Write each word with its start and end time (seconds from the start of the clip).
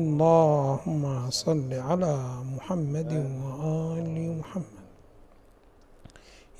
اللهم 0.00 1.30
صل 1.30 1.74
على 1.74 2.14
محمد 2.56 3.12
وآل 3.44 4.38
محمد. 4.38 4.86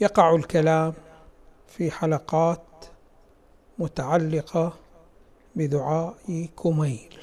يقع 0.01 0.35
الكلام 0.35 0.93
في 1.69 1.91
حلقات 1.91 2.63
متعلقة 3.79 4.73
بدعاء 5.57 6.49
كميل. 6.63 7.15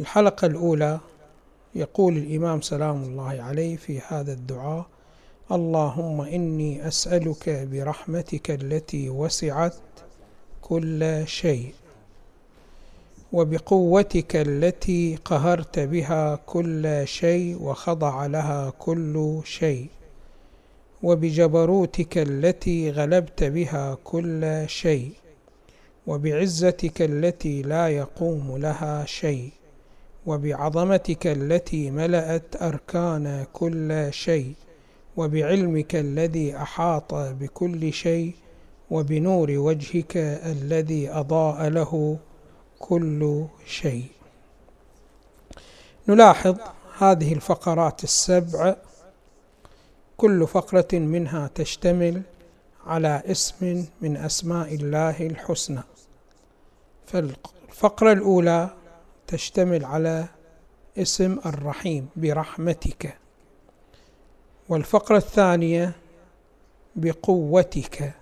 الحلقة 0.00 0.46
الأولى 0.46 1.00
يقول 1.74 2.16
الإمام 2.16 2.60
سلام 2.60 3.02
الله 3.02 3.42
عليه 3.42 3.76
في 3.76 4.00
هذا 4.08 4.32
الدعاء 4.32 4.86
اللهم 5.52 6.20
إني 6.20 6.88
أسألك 6.88 7.48
برحمتك 7.72 8.50
التي 8.50 9.10
وسعت 9.10 9.76
كل 10.62 11.22
شيء. 11.26 11.74
وبقوتك 13.32 14.36
التي 14.36 15.18
قهرت 15.24 15.78
بها 15.78 16.34
كل 16.46 17.02
شيء 17.04 17.62
وخضع 17.62 18.26
لها 18.26 18.70
كل 18.70 19.40
شيء. 19.44 19.86
وبجبروتك 21.02 22.18
التي 22.18 22.90
غلبت 22.90 23.44
بها 23.44 23.98
كل 24.04 24.64
شيء. 24.66 25.12
وبعزتك 26.06 27.02
التي 27.02 27.62
لا 27.62 27.88
يقوم 27.88 28.56
لها 28.56 29.04
شيء. 29.04 29.50
وبعظمتك 30.26 31.26
التي 31.26 31.90
ملأت 31.90 32.62
أركان 32.62 33.46
كل 33.52 34.08
شيء. 34.10 34.54
وبعلمك 35.16 35.96
الذي 35.96 36.56
أحاط 36.56 37.14
بكل 37.14 37.92
شيء. 37.92 38.34
وبنور 38.90 39.50
وجهك 39.50 40.16
الذي 40.46 41.10
أضاء 41.10 41.68
له 41.68 42.18
كل 42.78 43.44
شيء. 43.66 44.06
نلاحظ 46.08 46.56
هذه 46.98 47.32
الفقرات 47.32 48.04
السبع. 48.04 48.76
كل 50.16 50.46
فقرة 50.46 50.88
منها 50.92 51.50
تشتمل 51.54 52.22
على 52.86 53.22
اسم 53.26 53.86
من 54.00 54.16
أسماء 54.16 54.74
الله 54.74 55.26
الحسنى. 55.26 55.82
فالفقرة 57.06 58.12
الأولى 58.12 58.70
تشتمل 59.26 59.84
على 59.84 60.24
اسم 60.98 61.38
الرحيم 61.46 62.08
برحمتك. 62.16 63.18
والفقرة 64.68 65.16
الثانية 65.16 65.92
بقوتك. 66.96 68.12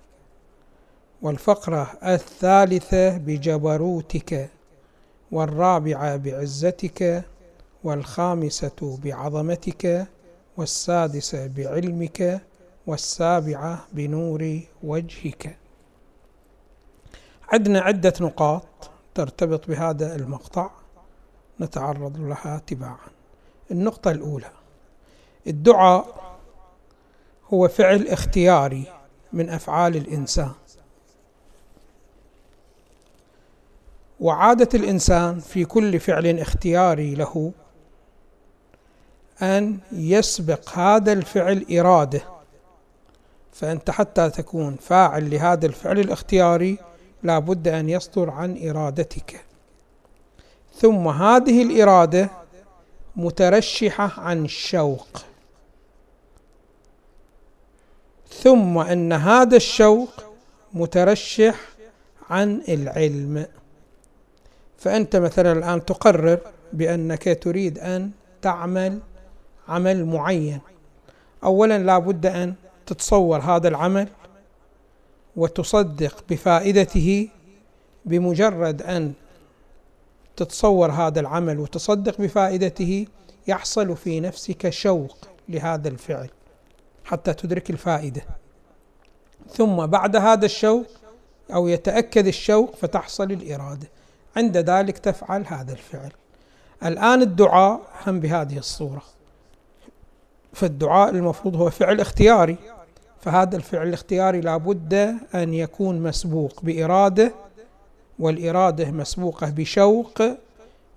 والفقرة 1.21 1.97
الثالثة 2.03 3.17
بجبروتك. 3.17 4.49
والرابعة 5.31 6.17
بعزتك 6.17 7.23
والخامسة 7.83 8.99
بعظمتك 9.03 10.07
والسادسة 10.57 11.47
بعلمك 11.47 12.41
والسابعة 12.87 13.85
بنور 13.93 14.59
وجهك. 14.83 15.57
عندنا 17.53 17.79
عدة 17.79 18.13
نقاط 18.21 18.65
ترتبط 19.15 19.67
بهذا 19.67 20.15
المقطع 20.15 20.69
نتعرض 21.61 22.17
لها 22.17 22.61
تباعا. 22.67 23.07
النقطة 23.71 24.11
الأولى 24.11 24.51
الدعاء 25.47 26.37
هو 27.53 27.67
فعل 27.67 28.07
اختياري 28.07 28.85
من 29.33 29.49
أفعال 29.49 29.95
الإنسان. 29.95 30.51
وعادة 34.19 34.69
الإنسان 34.73 35.39
في 35.39 35.65
كل 35.65 35.99
فعل 35.99 36.39
اختياري 36.39 37.15
له 37.15 37.51
أن 39.41 39.77
يسبق 39.91 40.69
هذا 40.69 41.13
الفعل 41.13 41.65
إرادة. 41.71 42.21
فأنت 43.53 43.89
حتى 43.91 44.29
تكون 44.29 44.75
فاعل 44.75 45.29
لهذا 45.29 45.65
الفعل 45.65 45.99
الاختياري 45.99 46.77
لا 47.23 47.39
بد 47.39 47.67
أن 47.67 47.89
يصدر 47.89 48.29
عن 48.29 48.69
إرادتك. 48.69 49.45
ثم 50.75 51.07
هذه 51.07 51.63
الإرادة 51.63 52.29
مترشحة 53.15 54.21
عن 54.21 54.45
الشوق. 54.45 55.07
ثم 58.29 58.77
أن 58.77 59.13
هذا 59.13 59.55
الشوق 59.55 60.09
مترشح 60.73 61.55
عن 62.29 62.61
العلم. 62.69 63.45
فأنت 64.85 65.15
مثلا 65.15 65.51
الآن 65.51 65.85
تقرر 65.85 66.39
بأنك 66.73 67.39
تريد 67.43 67.79
أن 67.79 68.11
تعمل 68.41 68.99
عمل 69.67 70.05
معين. 70.05 70.59
أولا 71.43 71.77
لا 71.77 71.97
بد 71.97 72.25
أن 72.25 72.53
تتصور 72.85 73.39
هذا 73.39 73.67
العمل 73.67 74.07
وتصدق 75.35 76.23
بفائدته 76.29 77.29
بمجرد 78.05 78.81
أن 78.81 79.13
تتصور 80.35 80.91
هذا 80.91 81.19
العمل 81.19 81.59
وتصدق 81.59 82.21
بفائدته 82.21 83.07
يحصل 83.47 83.97
في 83.97 84.19
نفسك 84.19 84.69
شوق 84.69 85.17
لهذا 85.49 85.87
الفعل 85.87 86.29
حتى 87.03 87.33
تدرك 87.33 87.69
الفائدة. 87.69 88.21
ثم 89.49 89.85
بعد 89.85 90.15
هذا 90.15 90.45
الشوق 90.45 90.85
أو 91.53 91.67
يتأكد 91.67 92.27
الشوق 92.27 92.75
فتحصل 92.75 93.31
الإرادة. 93.31 93.87
عند 94.37 94.57
ذلك 94.57 94.97
تفعل 94.97 95.45
هذا 95.47 95.71
الفعل. 95.73 96.11
الآن 96.85 97.21
الدعاء 97.21 97.81
هم 98.07 98.19
بهذه 98.19 98.57
الصورة. 98.57 99.03
فالدعاء 100.53 101.09
المفروض 101.09 101.55
هو 101.55 101.69
فعل 101.69 101.99
اختياري. 102.01 102.57
فهذا 103.21 103.55
الفعل 103.57 103.87
الاختياري 103.87 104.41
لابد 104.41 104.93
أن 105.35 105.53
يكون 105.53 106.01
مسبوق 106.01 106.61
بإرادة 106.63 107.33
والإرادة 108.19 108.91
مسبوقة 108.91 109.49
بشوق 109.49 110.21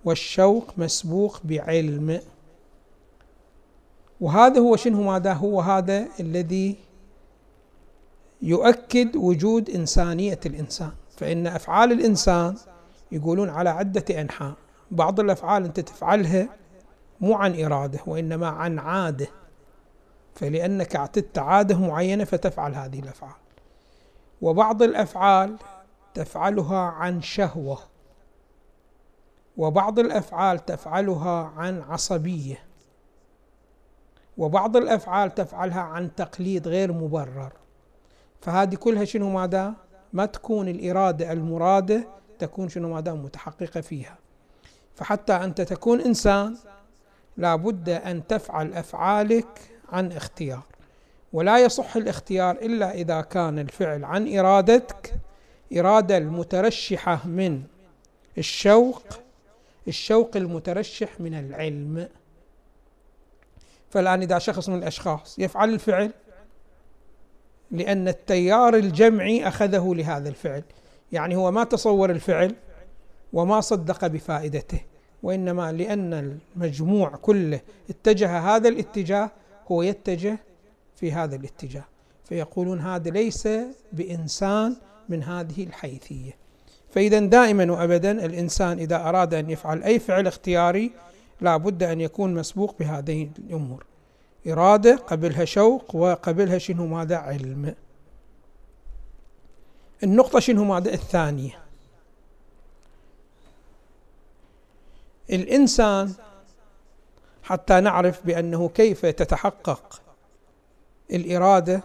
والشوق 0.05 0.73
مسبوق 0.77 1.41
بعلم. 1.45 2.21
وهذا 4.21 4.61
هو 4.61 4.77
شنو؟ 4.77 5.03
ماذا 5.03 5.33
هو 5.33 5.61
هذا 5.61 6.07
الذي 6.21 6.77
يؤكد 8.43 9.17
وجود 9.17 9.71
إنسانية 9.71 10.41
الإنسان؟ 10.47 10.91
فإن 11.17 11.47
أفعال 11.47 11.93
الإنسان 11.93 12.55
يقولون 13.13 13.49
على 13.49 13.71
عدة 13.71 14.21
أنحاء. 14.21 14.55
بعض 14.91 15.21
الأفعال 15.21 15.65
أنت 15.65 15.81
تفعلها 15.81 16.49
مو 17.21 17.35
عن 17.35 17.65
إرادة 17.65 17.99
وإنما 18.07 18.49
عن 18.49 18.79
عادة. 18.79 19.27
فلأنك 20.35 20.97
اعتدت 20.97 21.39
عادة 21.39 21.79
معينة 21.79 22.25
فتفعل 22.25 22.75
هذه 22.75 23.01
الأفعال. 23.01 23.41
وبعض 24.43 24.83
الأفعال 24.83 25.57
تفعلها 26.15 26.79
عن 26.79 27.23
شهوة. 27.23 27.79
وبعض 29.57 29.99
الأفعال 29.99 30.65
تفعلها 30.65 31.53
عن 31.57 31.83
عصبية. 31.83 32.59
وبعض 34.39 34.77
الأفعال 34.77 35.35
تفعلها 35.35 35.81
عن 35.81 36.15
تقليد 36.15 36.69
غير 36.69 36.93
مبرر. 36.93 37.53
فهذه 38.41 38.75
كلها 38.75 39.05
شنو 39.05 39.31
ماذا؟ 39.31 39.75
ما 40.13 40.27
تكون 40.27 40.69
الإرادة 40.69 41.33
المرادة 41.33 42.09
تكون 42.39 42.69
شنو 42.69 42.95
ماذا 42.95 43.13
متحققة 43.13 43.81
فيها. 43.81 44.19
فحتى 44.95 45.33
أنت 45.33 45.61
تكون 45.61 46.01
إنسان 46.01 46.57
لابد 47.37 47.89
أن 47.89 48.27
تفعل 48.27 48.75
أفعالك 48.75 49.61
عن 49.89 50.13
اختيار. 50.13 50.63
ولا 51.33 51.59
يصح 51.59 51.97
الاختيار 51.97 52.57
إلا 52.57 52.95
إذا 52.95 53.21
كان 53.21 53.59
الفعل 53.59 54.05
عن 54.05 54.39
إرادتك. 54.39 55.15
إرادة 55.77 56.19
المترشحة 56.19 57.27
من 57.27 57.63
الشوق 58.39 59.03
الشوق 59.89 60.31
المترشح 60.37 61.21
من 61.21 61.35
العلم. 61.35 62.09
فالآن 63.91 64.23
إذا 64.23 64.39
شخص 64.39 64.69
من 64.69 64.79
الأشخاص 64.79 65.39
يفعل 65.39 65.71
الفعل 65.75 66.11
لأن 67.71 68.09
التيار 68.09 68.75
الجمعي 68.75 69.49
أخذه 69.49 69.95
لهذا 69.95 70.29
الفعل. 70.29 70.63
يعني 71.13 71.37
هو 71.37 71.51
ما 71.51 71.65
تصور 71.65 72.11
الفعل 72.11 72.55
وما 73.33 73.61
صدق 73.61 74.07
بفائدته 74.07 74.81
وإنما 75.23 75.73
لأن 75.73 76.39
المجموع 76.57 77.09
كله 77.09 77.61
اتجه 77.91 78.39
هذا 78.39 78.69
الاتجاه 78.69 79.31
هو 79.69 79.83
يتجه 79.83 80.39
في 80.97 81.13
هذا 81.13 81.37
الاتجاه. 81.37 81.85
فيقولون 82.25 82.81
هذا 82.81 83.11
ليس 83.11 83.49
بإنسان 83.93 84.77
من 85.09 85.23
هذه 85.23 85.65
الحيثية. 85.65 86.37
فإذا 86.91 87.19
دائما 87.19 87.73
وأبدا 87.73 88.25
الإنسان 88.25 88.79
إذا 88.79 88.97
أراد 88.97 89.35
أن 89.35 89.51
يفعل 89.51 89.83
أي 89.83 89.99
فعل 89.99 90.27
اختياري 90.27 90.93
لا 91.41 91.57
بد 91.57 91.83
أن 91.83 92.01
يكون 92.01 92.35
مسبوق 92.35 92.75
بهذه 92.81 93.29
الأمور. 93.39 93.85
إرادة 94.49 94.97
قبلها 94.97 95.45
شوق 95.45 95.95
وقبلها 95.95 96.59
شنو؟ 96.59 96.87
ماذا؟ 96.87 97.17
علم. 97.17 97.75
النقطة 100.03 100.41
شنو 100.41 100.65
ماذا 100.65 100.95
الثانية. 100.95 101.59
الإنسان 105.31 106.15
حتى 107.43 107.81
نعرف 107.81 108.27
بأنه 108.27 108.69
كيف 108.69 109.07
تتحقق 109.07 110.01
الإرادة 111.11 111.83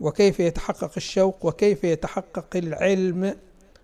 وكيف 0.00 0.40
يتحقق 0.40 0.90
الشوق 0.96 1.46
وكيف 1.46 1.84
يتحقق 1.84 2.56
العلم 2.56 3.36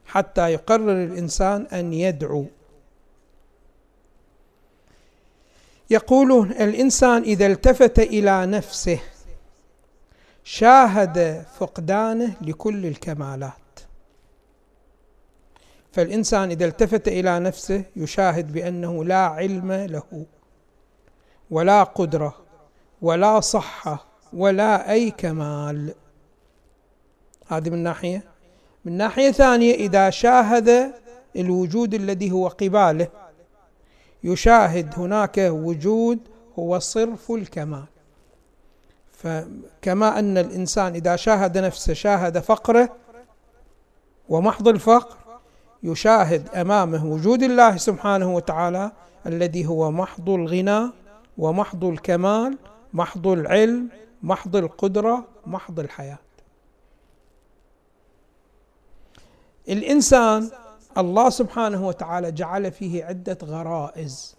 حتى 0.06 0.52
يقرر 0.52 1.04
الإنسان 1.04 1.66
أن 1.72 1.93
يدعو. 1.93 2.46
يقولون 5.90 6.50
الإنسان 6.50 7.22
إذا 7.22 7.46
التفت 7.46 7.99
إلى 7.99 8.46
نفسه 8.46 9.00
شاهد 10.44 11.46
فقدانه 11.58 12.34
لكل 12.40 12.86
الكمالات. 12.86 13.52
فالإنسان 15.92 16.50
إذا 16.50 16.64
التفت 16.64 17.08
إلى 17.08 17.38
نفسه 17.38 17.84
يشاهد 17.96 18.52
بأنه 18.52 19.04
لا 19.04 19.26
علم 19.26 19.72
له 19.72 20.26
ولا 21.50 21.82
قدرة 21.82 22.36
ولا 23.02 23.40
صحة 23.40 24.04
ولا 24.32 24.92
أي 24.92 25.10
كمال. 25.10 25.94
هذه 27.46 27.70
من 27.70 27.82
ناحية. 27.82 28.24
من 28.84 28.92
ناحية 28.92 29.30
ثانية 29.30 29.74
إذا 29.74 30.10
شاهد 30.10 30.92
الوجود 31.36 31.94
الذي 31.94 32.30
هو 32.30 32.48
قباله 32.48 33.08
يشاهد 34.24 34.94
هناك 34.96 35.38
وجود 35.38 36.18
هو 36.58 36.78
صرف 36.78 37.30
الكمال. 37.30 37.91
فكما 39.22 40.19
أن 40.19 40.38
الإنسان 40.38 40.94
إذا 40.94 41.16
شاهد 41.16 41.58
نفسه 41.58 41.92
شاهد 41.92 42.38
فقره 42.38 42.96
ومحض 44.28 44.69
الفقر 44.69 45.16
يشاهد 45.82 46.48
أمامه 46.48 47.06
وجود 47.06 47.42
الله 47.42 47.76
سبحانه 47.76 48.34
وتعالى 48.34 48.92
الذي 49.26 49.66
هو 49.66 49.90
محض 49.90 50.28
الغنى 50.30 50.90
ومحض 51.38 51.84
الكمال 51.84 52.58
محض 52.92 53.26
العلم 53.26 53.88
محض 54.22 54.56
القدرة 54.56 55.25
محض 55.46 55.80
الحياة. 55.80 56.18
الإنسان 59.68 60.50
الله 60.98 61.30
سبحانه 61.30 61.86
وتعالى 61.86 62.32
جعل 62.32 62.72
فيه 62.72 63.04
عدة 63.04 63.38
غرائز. 63.44 64.36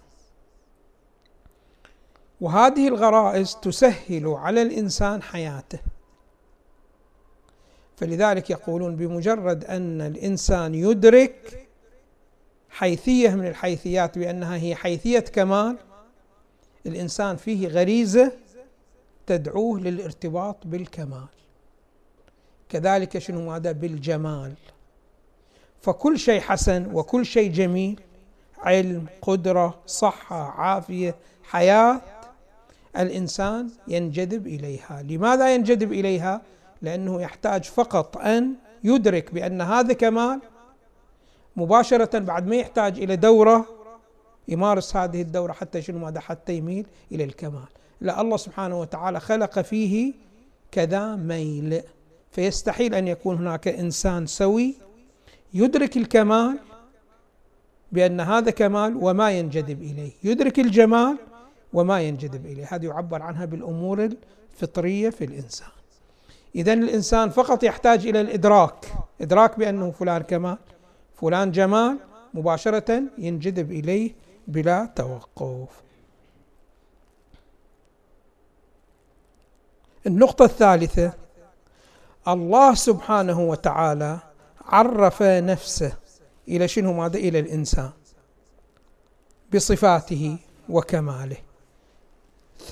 وهذه 2.43 2.87
الغرائز 2.87 3.55
تسهل 3.61 4.27
على 4.27 4.61
الإنسان 4.61 5.21
حياته. 5.21 5.79
فلذلك 7.97 8.49
يقولون 8.49 8.95
بمجرد 8.95 9.65
أن 9.65 10.01
الإنسان 10.01 10.75
يدرك 10.75 11.67
حيثية 12.69 13.29
من 13.29 13.47
الحيثيات 13.47 14.17
بأنها 14.17 14.55
هي 14.55 14.75
حيثية 14.75 15.19
كمال 15.19 15.77
الإنسان 16.85 17.35
فيه 17.35 17.67
غريزة 17.67 18.31
تدعوه 19.27 19.79
للارتباط 19.79 20.67
بالكمال. 20.67 21.27
كذلك 22.69 23.17
شنو 23.17 23.51
هذا 23.51 23.71
بالجمال. 23.71 24.53
فكل 25.81 26.19
شيء 26.19 26.41
حسن 26.41 26.95
وكل 26.95 27.25
شيء 27.25 27.51
جميل 27.51 28.01
علم 28.57 29.05
قدرة 29.21 29.79
صحة 29.85 30.51
عافية 30.51 31.15
حياة 31.43 32.01
الإنسان 32.97 33.69
ينجذب 33.87 34.47
إليها. 34.47 35.03
لماذا 35.09 35.55
ينجذب 35.55 35.93
إليها؟ 35.93 36.41
لأنه 36.81 37.21
يحتاج 37.21 37.63
فقط 37.63 38.17
أن 38.17 38.55
يدرك 38.83 39.33
بأن 39.33 39.61
هذا 39.61 39.93
كمال. 39.93 40.41
مباشرة 41.55 42.19
بعد 42.19 42.47
ما 42.47 42.55
يحتاج 42.55 42.99
إلى 42.99 43.15
دورة 43.15 43.65
يمارس 44.47 44.95
هذه 44.95 45.21
الدورة 45.21 45.53
حتى 45.53 45.81
شنو 45.81 45.99
ماذا؟ 45.99 46.19
حتى 46.19 46.53
يميل 46.53 46.87
إلى 47.11 47.23
الكمال. 47.23 47.67
لا 48.01 48.21
الله 48.21 48.37
سبحانه 48.37 48.81
وتعالى 48.81 49.19
خلق 49.19 49.59
فيه 49.59 50.13
كذا 50.71 51.15
ميل. 51.15 51.81
فيستحيل 52.31 52.95
أن 52.95 53.07
يكون 53.07 53.37
هناك 53.37 53.67
إنسان 53.67 54.25
سوي 54.25 54.75
يدرك 55.53 55.97
الكمال 55.97 56.59
بأن 57.91 58.19
هذا 58.19 58.51
كمال 58.51 58.97
وما 59.01 59.31
ينجذب 59.31 59.81
إليه. 59.81 60.11
يدرك 60.23 60.59
الجمال 60.59 61.17
وما 61.73 62.01
ينجذب 62.01 62.45
إليه. 62.45 62.65
هذه 62.69 62.85
يعبر 62.85 63.21
عنها 63.21 63.45
بالأمور 63.45 64.09
الفطرية 64.53 65.09
في 65.09 65.25
الإنسان. 65.25 65.67
اذا 66.55 66.73
الإنسان 66.73 67.29
فقط 67.29 67.63
يحتاج 67.63 68.07
إلى 68.07 68.21
الإدراك. 68.21 68.93
إدراك 69.21 69.59
بأنه 69.59 69.91
فلان 69.91 70.21
كمال 70.21 70.57
فلان 71.21 71.51
جمال 71.51 71.97
مباشرة 72.33 73.03
ينجذب 73.17 73.71
إليه 73.71 74.11
بلا 74.47 74.85
توقف. 74.95 75.83
النقطة 80.07 80.45
الثالثة 80.45 81.13
الله 82.27 82.73
سبحانه 82.73 83.39
وتعالى 83.39 84.19
عرف 84.61 85.21
نفسه 85.21 85.93
إلى 86.47 86.67
شنو 86.67 86.93
ماذا؟ 86.93 87.17
إلى 87.17 87.39
الإنسان 87.39 87.89
بصفاته 89.53 90.37
وكماله. 90.69 91.37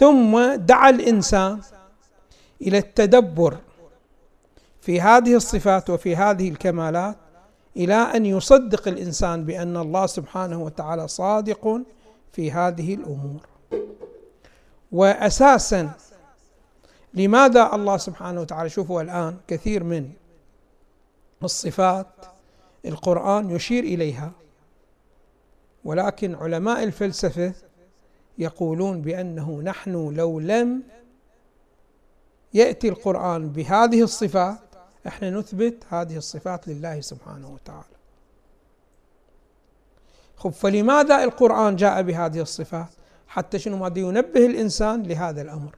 ثم 0.01 0.56
دعا 0.56 0.89
الإنسان 0.89 1.59
إلى 2.62 2.77
التدبر 2.77 3.57
في 4.81 5.01
هذه 5.01 5.36
الصفات 5.36 5.89
وفي 5.89 6.15
هذه 6.15 6.50
الكمالات 6.50 7.15
إلى 7.77 7.94
أن 7.94 8.25
يصدق 8.25 8.88
الإنسان 8.88 9.45
بأن 9.45 9.77
الله 9.77 10.06
سبحانه 10.06 10.63
وتعالى 10.63 11.07
صادق 11.07 11.81
في 12.31 12.51
هذه 12.51 12.94
الأمور. 12.94 13.39
واساسا 14.92 15.92
لماذا 17.13 17.75
الله 17.75 17.98
سبحانه 17.98 18.42
وتعالى 18.42 18.69
شوفوا 18.69 19.01
الآن 19.01 19.38
كثير 19.48 19.83
من 19.83 20.09
الصفات 21.44 22.07
القرآن 22.86 23.50
يشير 23.50 23.83
إليها 23.83 24.31
ولكن 25.86 26.36
علماء 26.36 26.83
الفلسفة 26.83 27.53
يقولون 28.41 29.01
بأنه 29.01 29.61
نحن 29.61 30.15
لو 30.15 30.39
لم 30.39 30.83
يأتي 32.53 32.89
القرآن 32.89 33.49
بهذه 33.49 34.01
الصفات 34.03 34.59
إحنا 35.07 35.29
نثبت 35.29 35.83
هذه 35.89 36.17
الصفات 36.17 36.67
لله 36.67 37.01
سبحانه 37.01 37.53
وتعالى. 37.53 37.97
خب 40.35 40.49
فلماذا 40.49 41.23
القرآن 41.23 41.75
جاء 41.75 42.01
بهذه 42.01 42.41
الصفات 42.41 42.89
حتى 43.27 43.60
شنو 43.60 43.77
ماذا 43.77 44.00
ينبه 44.00 44.45
الإنسان 44.45 45.03
لهذا 45.03 45.41
الأمر. 45.41 45.75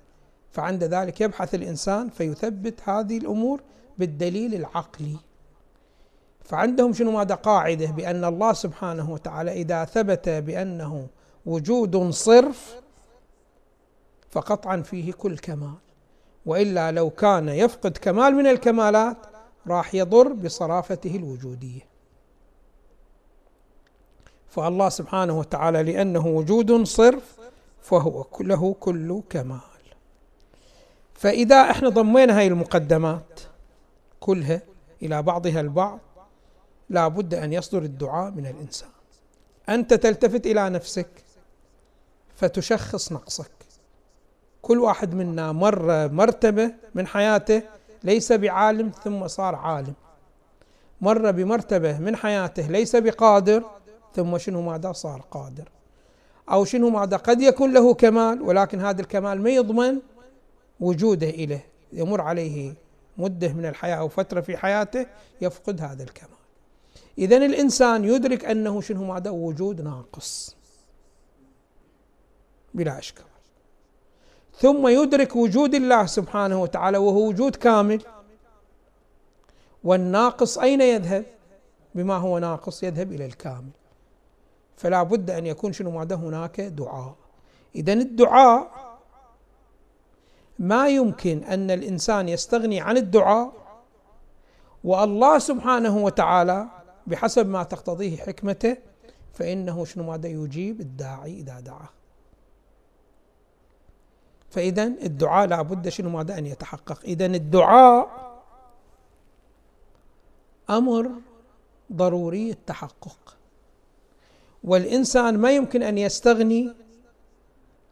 فعند 0.51 0.83
ذلك 0.83 1.21
يبحث 1.21 1.55
الإنسان 1.55 2.09
فيثبت 2.09 2.89
هذه 2.89 3.17
الأمور 3.17 3.61
بالدليل 3.97 4.55
العقلي. 4.55 5.17
فعندهم 6.43 6.93
شنو 6.93 7.11
ماذا 7.11 7.35
قاعدة؟ 7.35 7.91
بأن 7.91 8.25
الله 8.25 8.53
سبحانه 8.53 9.11
وتعالى 9.11 9.51
إذا 9.51 9.85
ثبت 9.85 10.29
بأنه 10.29 11.07
وجود 11.45 12.09
صرف 12.09 12.75
فقطعا 14.29 14.81
فيه 14.81 15.13
كل 15.13 15.37
كمال. 15.37 15.73
وإلا 16.45 16.91
لو 16.91 17.09
كان 17.09 17.49
يفقد 17.49 17.97
كمال 17.97 18.35
من 18.35 18.47
الكمالات 18.47 19.17
راح 19.67 19.95
يضر 19.95 20.33
بصرافته 20.33 21.15
الوجودية. 21.15 21.81
فالله 24.47 24.89
سبحانه 24.89 25.39
وتعالى 25.39 25.83
لأنه 25.83 26.27
وجود 26.27 26.83
صرف 26.83 27.37
فهو 27.81 28.25
له 28.39 28.75
كل 28.79 29.21
كمال. 29.29 29.59
فإذا 31.13 31.61
إحنا 31.61 31.89
ضمينا 31.89 32.39
هاي 32.39 32.47
المقدمات 32.47 33.39
كلها 34.19 34.61
إلى 35.01 35.21
بعضها 35.21 35.61
البعض 35.61 35.99
لا 36.89 37.07
بد 37.07 37.33
أن 37.33 37.53
يصدر 37.53 37.81
الدعاء 37.81 38.31
من 38.31 38.45
الإنسان. 38.45 38.89
أنت 39.69 39.93
تلتفت 39.93 40.45
إلى 40.45 40.69
نفسك 40.69 41.22
فتشخص 42.35 43.11
نقصك. 43.11 43.51
كل 44.61 44.79
واحد 44.79 45.13
منا 45.13 45.51
مر 45.51 46.09
مرتبة 46.11 46.71
من 46.95 47.07
حياته 47.07 47.61
ليس 48.03 48.31
بعالم 48.31 48.91
ثم 49.03 49.27
صار 49.27 49.55
عالم. 49.55 49.93
مر 51.01 51.31
بمرتبة 51.31 51.99
من 51.99 52.15
حياته 52.15 52.67
ليس 52.67 52.95
بقادر 52.95 53.63
ثم 54.15 54.37
شنو 54.37 54.61
ماذا 54.61 54.91
صار 54.91 55.23
قادر. 55.31 55.69
أو 56.51 56.65
شنو 56.65 56.89
ماذا 56.89 57.17
قد 57.17 57.41
يكون 57.41 57.73
له 57.73 57.93
كمال 57.93 58.41
ولكن 58.41 58.81
هذا 58.81 59.01
الكمال 59.01 59.41
ما 59.41 59.49
يضمن 59.49 59.99
وجوده 60.79 61.29
إليه. 61.29 61.65
يمر 61.93 62.21
عليه 62.21 62.73
مدة 63.17 63.53
من 63.53 63.65
الحياة 63.65 63.95
أو 63.95 64.07
فترة 64.07 64.41
في 64.41 64.57
حياته 64.57 65.05
يفقد 65.41 65.81
هذا 65.81 66.03
الكمال. 66.03 66.29
إذا 67.17 67.37
الإنسان 67.37 68.05
يدرك 68.05 68.45
أنه 68.45 68.81
شنو 68.81 69.03
ماذا 69.03 69.29
وجود 69.29 69.81
ناقص. 69.81 70.55
بلا 72.73 72.99
إشكال 72.99 73.25
ثم 74.57 74.87
يدرك 74.87 75.35
وجود 75.35 75.75
الله 75.75 76.05
سبحانه 76.05 76.61
وتعالى 76.61 76.97
وهو 76.97 77.27
وجود 77.27 77.55
كامل. 77.55 78.01
والناقص 79.83 80.57
أين 80.57 80.81
يذهب؟ 80.81 81.25
بما 81.95 82.15
هو 82.15 82.39
ناقص 82.39 82.83
يذهب 82.83 83.11
إلى 83.11 83.25
الكامل. 83.25 83.69
فلا 84.77 85.03
بد 85.03 85.29
أن 85.29 85.45
يكون 85.45 85.73
شنو 85.73 85.91
ماذا؟ 85.91 86.15
هناك 86.15 86.61
دعاء. 86.61 87.15
إذا 87.75 87.93
الدعاء 87.93 88.71
ما 90.59 90.89
يمكن 90.89 91.43
أن 91.43 91.71
الإنسان 91.71 92.29
يستغني 92.29 92.81
عن 92.81 92.97
الدعاء. 92.97 93.53
والله 94.83 95.39
سبحانه 95.39 95.97
وتعالى 95.97 96.67
بحسب 97.07 97.49
ما 97.49 97.63
تقتضيه 97.63 98.17
حكمته 98.17 98.77
فإنه 99.33 99.85
شنو 99.85 100.03
ماذا؟ 100.03 100.27
يجيب 100.27 100.81
الداعي 100.81 101.39
إذا 101.39 101.59
دعاه. 101.59 101.89
فإذا 104.53 104.83
الدعاء 104.83 105.47
لا 105.47 105.61
بد 105.61 105.89
شنو 105.89 106.09
ماذا؟ 106.09 106.37
أن 106.37 106.45
يتحقق. 106.45 106.99
إذا 107.03 107.25
الدعاء 107.25 108.07
أمر 110.69 111.11
ضروري 111.93 112.49
التحقق. 112.49 113.37
والإنسان 114.63 115.37
ما 115.37 115.51
يمكن 115.51 115.83
أن 115.83 115.97
يستغني 115.97 116.73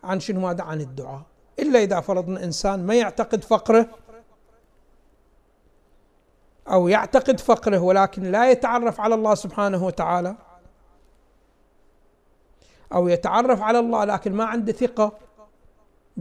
عن 0.03 0.19
شنو 0.19 0.39
ماذا؟ 0.39 0.63
عن 0.63 0.81
الدعاء. 0.81 1.21
إلا 1.59 1.79
إذا 1.79 1.99
فرضنا 1.99 2.43
إنسان 2.43 2.85
ما 2.85 2.95
يعتقد 2.95 3.43
فقره 3.43 3.87
أو 6.67 6.87
يعتقد 6.87 7.39
فقره 7.39 7.79
ولكن 7.79 8.23
لا 8.23 8.51
يتعرف 8.51 8.99
على 8.99 9.15
الله 9.15 9.35
سبحانه 9.35 9.85
وتعالى 9.85 10.35
أو 12.93 13.07
يتعرف 13.07 13.61
على 13.61 13.79
الله 13.79 14.05
لكن 14.05 14.33
ما 14.33 14.43
عنده 14.43 14.73
ثقة 14.73 15.11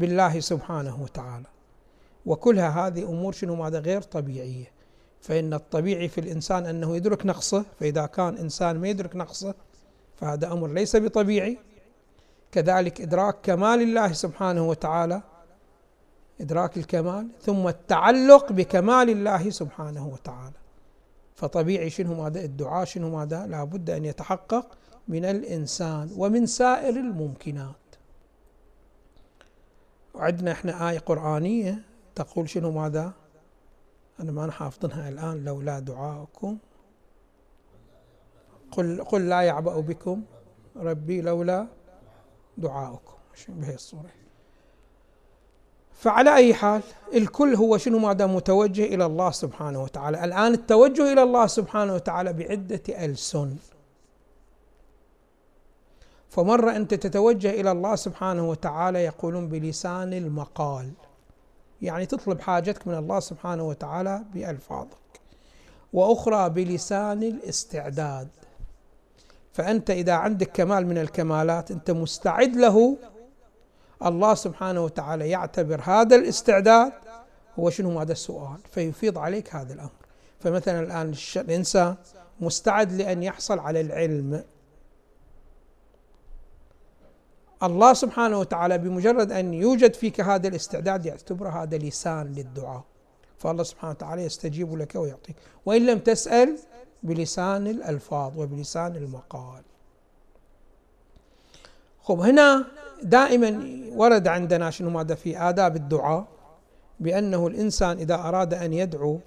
بالله 0.01 0.41
سبحانه 0.41 1.03
وتعالى. 1.03 1.47
وكلها 2.27 2.71
هذه 2.87 3.03
أمور 3.03 3.33
شنو 3.33 3.55
ماذا 3.55 3.79
غير 3.79 4.03
طبيعية. 4.03 4.71
فإن 5.21 5.55
الطبيعي 5.55 6.09
في 6.09 6.21
الإنسان 6.21 6.67
أنه 6.67 6.97
يدرك 6.97 7.27
نقصه 7.27 7.65
فإذا 7.81 8.07
كان 8.07 8.37
إنسان 8.37 8.79
ما 8.81 8.89
يدرك 8.89 9.17
نقصه 9.17 9.55
فهذا 10.17 10.53
أمر 10.53 10.69
ليس 10.69 10.97
بطبيعي. 10.97 11.59
كذلك 12.53 13.01
إدراك 13.01 13.37
كمال 13.43 13.83
الله 13.83 14.13
سبحانه 14.13 14.69
وتعالى 14.69 15.23
إدراك 16.41 16.77
الكمال 16.77 17.29
ثم 17.43 17.69
التعلق 17.69 18.53
بكمال 18.53 19.11
الله 19.11 19.51
سبحانه 19.51 20.09
وتعالى. 20.09 20.61
فطبيعي 21.35 21.91
شنو 21.91 22.23
ماذا؟ 22.23 22.41
الدعاء 22.45 22.85
شنو 22.85 23.17
ماذا؟ 23.17 23.47
لا 23.47 23.65
بد 23.65 23.91
أن 23.91 24.05
يتحقق 24.05 24.67
من 25.09 25.25
الإنسان 25.25 26.11
ومن 26.17 26.47
سائر 26.47 26.97
الممكنات. 26.97 27.90
وعندنا 30.15 30.53
إحنا 30.53 30.91
آية 30.91 30.99
قرآنية 30.99 31.83
تقول 32.15 32.49
شنو 32.49 32.71
ماذا؟ 32.71 33.13
أنا 34.21 34.33
ما 34.33 34.51
حافظنها 34.51 35.09
الآن 35.09 35.45
لولا 35.45 35.79
دعاءكم 35.79 36.59
قل 38.71 39.05
قل 39.05 39.29
لا 39.29 39.41
يعبأ 39.41 39.81
بكم 39.81 40.23
ربي 40.77 41.21
لولا 41.21 41.67
دعاؤكم. 42.59 43.15
بهي 43.49 43.75
الصورة؟ 43.75 44.11
فعلى 45.93 46.35
أي 46.35 46.55
حال 46.55 46.83
الكل 47.15 47.55
هو 47.55 47.79
شنو 47.79 47.99
ماذا؟ 47.99 48.27
متوجه 48.27 48.85
إلى 48.85 49.07
الله 49.07 49.31
سبحانه 49.31 49.83
وتعالى. 49.83 50.25
الآن 50.25 50.55
التوجه 50.55 51.13
إلى 51.13 51.23
الله 51.23 51.47
سبحانه 51.47 51.95
وتعالى 51.95 52.33
بعدة 52.33 53.05
ألسن. 53.05 53.57
فمرة 56.31 56.77
أنت 56.77 56.95
تتوجه 56.95 57.51
إلى 57.51 57.73
الله 57.73 57.97
سبحانه 57.97 58.51
وتعالى 58.51 59.05
يقولون 59.05 59.49
بلسان 59.49 60.13
المقال. 60.13 60.91
يعني 61.83 62.07
تطلب 62.07 62.41
حاجتك 62.41 62.87
من 62.87 62.95
الله 62.95 63.21
سبحانه 63.21 63.63
وتعالى 63.63 64.25
بألفاظك. 64.35 65.21
وأخرى 65.93 66.51
بلسان 66.51 67.23
الاستعداد. 67.23 68.29
فأنت 69.53 69.91
إذا 69.91 70.13
عندك 70.13 70.51
كمال 70.53 70.87
من 70.87 70.99
الكمالات 70.99 71.71
أنت 71.71 71.91
مستعد 71.91 72.57
له. 72.57 72.97
الله 74.07 74.35
سبحانه 74.35 74.85
وتعالى 74.85 75.31
يعتبر 75.31 75.81
هذا 75.85 76.17
الاستعداد 76.17 76.93
هو 77.59 77.71
شنو؟ 77.71 78.01
هذا 78.01 78.13
السؤال. 78.13 78.59
فيفيض 78.71 79.19
عليك 79.19 79.55
هذا 79.55 79.75
الأمر. 79.75 79.91
فمثلا 80.41 80.81
الآن 80.81 81.15
الإنسان 81.37 81.95
مستعد 82.41 82.93
لأن 82.93 83.23
يحصل 83.23 83.59
على 83.59 83.81
العلم. 83.81 84.45
الله 87.63 87.93
سبحانه 87.93 88.39
وتعالى 88.39 88.79
بمجرد 88.79 89.33
أن 89.33 89.55
يوجد 89.55 89.95
فيك 89.95 90.21
هذا 90.21 90.49
الاستعداد 90.49 91.07
يعتبر 91.07 91.49
هذا 91.49 91.79
لسان 91.79 92.33
للدعاء. 92.33 92.85
فالله 93.39 93.63
سبحانه 93.63 93.91
وتعالى 93.91 94.25
يستجيب 94.25 94.79
لك 94.79 94.95
ويعطيك. 94.95 95.37
وإن 95.67 95.87
لم 95.87 95.99
تسأل 95.99 96.59
بلسان 97.03 97.67
الألفاظ 97.67 98.39
وبلسان 98.39 98.97
المقال. 98.97 99.63
خب 102.03 102.21
هنا 102.21 102.65
دائما 103.03 103.51
ورد 103.93 104.29
عندنا 104.29 104.71
شنو 104.71 104.91
ماذا 104.91 105.15
في؟ 105.15 105.39
آداب 105.39 105.77
الدعاء 105.77 106.27
بأنه 107.01 107.47
الإنسان 107.47 107.99
إذا 107.99 108.15
أراد 108.15 108.55
أن 108.55 108.73
يدعو 108.73 109.19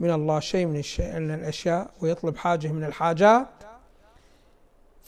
من 0.00 0.10
الله 0.10 0.40
شيء 0.40 0.66
من 0.66 0.78
الشيء 0.78 1.18
من 1.18 1.34
الأشياء 1.34 1.90
ويطلب 2.00 2.36
حاجة 2.36 2.68
من 2.68 2.84
الحاجات 2.84 3.46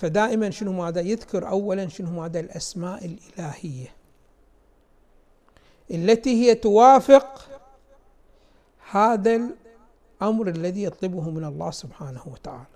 فدائما 0.02 0.50
شنو 0.50 0.72
ماذا 0.72 1.00
يذكر؟ 1.00 1.48
أولا 1.48 1.88
شنو 1.88 2.10
ماذا؟ 2.20 2.40
الأسماء 2.40 3.04
الإلهية. 3.06 3.94
التي 5.90 6.30
هي 6.30 6.54
توافق 6.54 7.48
هذا 8.90 9.40
الأمر 10.20 10.48
الذي 10.48 10.82
يطلبه 10.82 11.30
من 11.30 11.44
الله 11.44 11.70
سبحانه 11.70 12.22
وتعالى. 12.32 12.66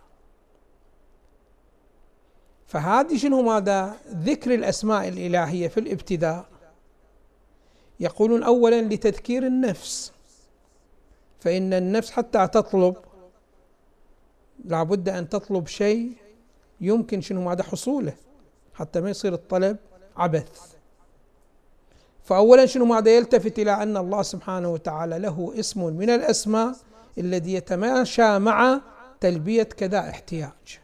فهذه 2.66 3.16
شنو 3.16 3.42
ماذا؟ 3.42 3.96
ذكر 4.08 4.54
الأسماء 4.54 5.08
الإلهية 5.08 5.68
في 5.68 5.80
الابتداء. 5.80 6.44
يقولون 8.00 8.42
أولا 8.42 8.82
لتذكير 8.82 9.46
النفس. 9.46 10.12
فإن 11.40 11.72
النفس 11.72 12.10
حتى 12.10 12.46
تطلب 12.46 12.96
لابد 14.64 15.08
أن 15.08 15.28
تطلب 15.28 15.66
شيء 15.66 16.25
يمكن 16.80 17.20
شنو 17.20 17.40
ماذا 17.40 17.62
حصوله 17.62 18.14
حتى 18.74 19.00
ما 19.00 19.10
يصير 19.10 19.34
الطلب 19.34 19.76
عبث. 20.16 20.76
فأولا 22.24 22.66
شنو 22.66 22.84
ماذا 22.84 23.16
يلتفت 23.16 23.58
إلى 23.58 23.82
أن 23.82 23.96
الله 23.96 24.22
سبحانه 24.22 24.68
وتعالى 24.68 25.18
له 25.18 25.54
اسم 25.58 25.84
من 25.84 26.10
الأسماء 26.10 26.76
الذي 27.18 27.54
يتماشى 27.54 28.38
مع 28.38 28.80
تلبية 29.20 29.62
كذا 29.62 29.98
احتياج. 29.98 30.80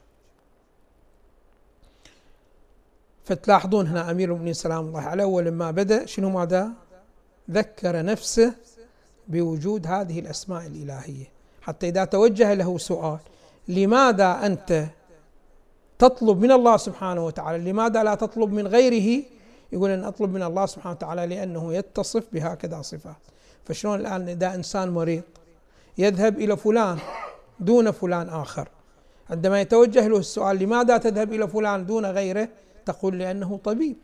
فتلاحظون 3.25 3.87
هنا 3.87 4.11
أمير 4.11 4.29
المؤمنين 4.29 4.55
سلام 4.55 4.87
الله 4.87 5.01
عليه 5.01 5.25
أول 5.25 5.51
ما 5.51 5.71
بدأ 5.71 6.07
شنو 6.07 6.31
ماذا 6.31 6.71
ذكر 7.51 8.05
نفسه 8.05 8.55
بوجود 9.29 9.87
هذه 9.87 10.21
الأسماء 10.21 10.67
الإلهية. 10.67 11.27
حتى 11.63 11.89
إذا 11.89 12.05
توجه 12.05 12.55
له 12.55 12.79
سؤال 12.79 13.19
لماذا 13.69 14.47
أنت 14.47 14.87
تطلب 16.03 16.41
من 16.41 16.53
الله 16.53 16.77
سبحانه 16.77 17.27
وتعالى. 17.27 17.71
لماذا 17.71 18.03
لا 18.03 18.15
تطلب 18.15 18.53
من 18.53 18.67
غيره؟ 18.67 19.25
يقول 19.73 19.91
أن 19.91 20.05
أطلب 20.05 20.35
من 20.35 20.43
الله 20.43 20.67
سبحانه 20.67 20.95
وتعالى 20.97 21.27
لأنه 21.27 21.75
يتصف 21.75 22.25
بهكذا 22.33 22.83
صفات. 22.83 23.23
فشلون 23.65 24.01
الآن 24.01 24.29
إذا 24.29 24.55
إنسان 24.55 24.89
مريض 24.91 25.23
يذهب 25.99 26.39
إلى 26.39 26.57
فلان 26.57 26.99
دون 27.61 27.91
فلان 27.91 28.29
آخر؟ 28.29 28.69
عندما 29.31 29.61
يتوجه 29.61 30.07
له 30.09 30.19
السؤال 30.19 30.59
لماذا 30.59 30.97
تذهب 30.99 31.33
إلى 31.33 31.49
فلان 31.49 31.87
دون 31.87 32.07
غيره؟ 32.07 32.49
تقول 32.87 33.19
لأنه 33.19 33.61
طبيب. 33.65 33.97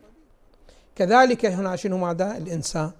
كذلك 0.95 1.45
هنا 1.45 1.75
شنو 1.75 1.97
ماذا؟ 1.97 2.37
الإنسان 2.37 2.91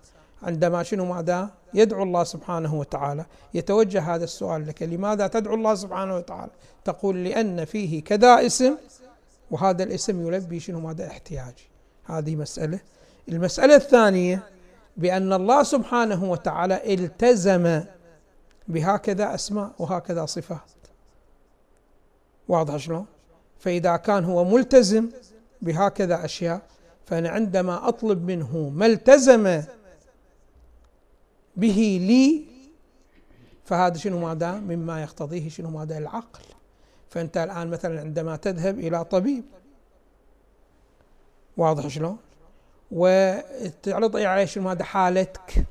عندما 0.44 0.84
شنو 0.84 1.06
ماذا؟ 1.06 1.50
يدعو 1.74 2.04
الله 2.04 2.24
سبحانه 2.24 2.76
وتعالى. 2.76 3.26
يتوجه 3.54 4.16
هذا 4.16 4.24
السؤال 4.24 4.68
لك. 4.68 4.84
لماذا 4.84 5.28
تدعو 5.28 5.56
الله 5.56 5.76
سبحانه 5.76 6.16
وتعالى؟ 6.16 6.52
تقول 6.86 7.24
لأن 7.24 7.66
فيه 7.66 8.04
كذا 8.04 8.46
اسم 8.46 8.78
وهذا 9.52 9.84
الاسم 9.84 10.28
يلبي 10.28 10.60
شنو؟ 10.60 10.80
ماذا؟ 10.80 11.08
احتياجي 11.08 11.70
هذه 12.06 12.36
مسألة. 12.36 12.80
المسألة 13.30 13.76
الثانية 13.76 14.44
بأن 14.98 15.34
الله 15.34 15.64
سبحانه 15.64 16.32
وتعالى 16.32 16.94
التزم 16.94 17.84
بهكذا 18.68 19.36
أسماء 19.36 19.72
وهكذا 19.80 20.26
صفات. 20.26 20.70
واضح 22.48 22.78
شلون؟ 22.78 23.06
فإذا 23.60 23.96
كان 23.98 24.24
هو 24.24 24.44
ملتزم 24.44 25.10
بهكذا 25.62 26.26
أشياء 26.26 26.62
فأنا 27.06 27.30
عندما 27.30 27.88
أطلب 27.88 28.26
منه 28.26 28.72
ما 28.76 28.86
التزم 28.86 29.62
به 31.60 32.00
لي 32.02 32.46
فهذا 33.66 33.98
شنو 33.98 34.20
ماذا؟ 34.20 34.52
مما 34.52 35.02
يقتضيه 35.02 35.50
شنو 35.50 35.70
ماذا؟ 35.70 35.98
العقل. 35.98 36.44
فأنت 37.10 37.38
الآن 37.38 37.70
مثلا 37.70 38.00
عندما 38.00 38.36
تذهب 38.36 38.80
إلى 38.80 39.06
طبيب 39.06 39.44
واضح 41.58 41.88
شلون؟ 41.88 42.18
وتعرض 42.92 44.18
عليه 44.18 44.46
شنو 44.46 44.64
ماذا؟ 44.64 44.84
حالتك. 44.84 45.66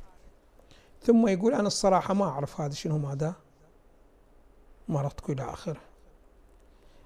ثم 1.02 1.28
يقول 1.28 1.54
أنا 1.54 1.66
الصراحة 1.66 2.14
ما 2.14 2.24
أعرف 2.24 2.60
هذا 2.60 2.74
شنو 2.74 2.98
ماذا؟ 2.98 3.34
مرضك 4.88 5.30
إلى 5.30 5.42
آخره. 5.42 5.80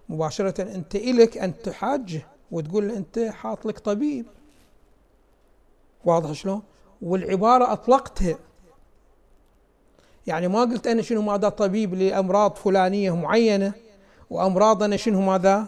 مباشرة 0.08 0.62
أنت 0.62 0.94
إلك 0.94 1.38
أن 1.38 1.62
تحاجه 1.62 2.26
وتقول 2.50 2.90
أنت 2.90 3.18
حاط 3.18 3.66
لك 3.66 3.78
طبيب. 3.78 4.26
واضح 6.04 6.32
شلون؟ 6.32 6.62
والعبارة 7.02 7.72
أطلقتها. 7.72 8.38
يعني 10.26 10.48
ما 10.48 10.60
قلت 10.60 10.86
أنا 10.86 11.02
شنو 11.02 11.22
ماذا 11.22 11.48
طبيب 11.48 11.94
لأمراض 11.94 12.56
فلانية 12.56 13.16
معينة 13.16 13.72
وأمراض 14.30 14.82
أنا 14.82 14.96
شنو 14.96 15.20
ماذا؟ 15.20 15.66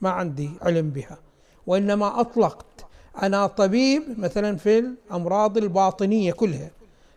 ما 0.00 0.10
عندي 0.10 0.50
علم 0.62 0.90
بها. 0.90 1.18
وإنما 1.66 2.20
أطلقت. 2.20 2.66
أنا 3.22 3.46
طبيب 3.46 4.02
مثلا 4.20 4.56
في 4.56 4.78
الأمراض 4.78 5.58
الباطنية 5.58 6.32
كلها 6.32 6.70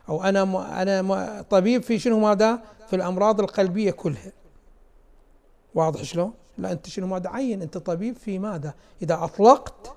أو 0.09 0.23
أنا 0.23 0.41
أنا 0.81 1.45
طبيب 1.49 1.83
في 1.83 1.99
شنو 1.99 2.19
ماذا؟ 2.19 2.61
في 2.87 2.95
الأمراض 2.95 3.39
القلبية 3.39 3.91
كلها. 3.91 4.31
واضح 5.75 6.03
شلون؟ 6.03 6.33
لا 6.57 6.71
أنت 6.71 6.89
شنو 6.89 7.07
ماذا؟ 7.07 7.29
عين. 7.29 7.61
أنت 7.61 7.77
طبيب 7.77 8.15
في 8.15 8.39
ماذا؟ 8.39 8.73
إذا 9.01 9.23
أطلقت 9.23 9.95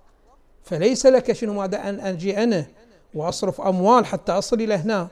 فليس 0.64 1.07
لك 1.07 1.33
شنو 1.33 1.54
ماذا؟ 1.54 1.88
أن 1.88 2.00
أجي 2.00 2.42
أنا 2.42 2.66
وأصرف 3.14 3.61
أموال 3.61 4.07
حتى 4.07 4.33
أصل 4.33 4.61
إلى 4.61 4.75
هنا. 4.75 5.09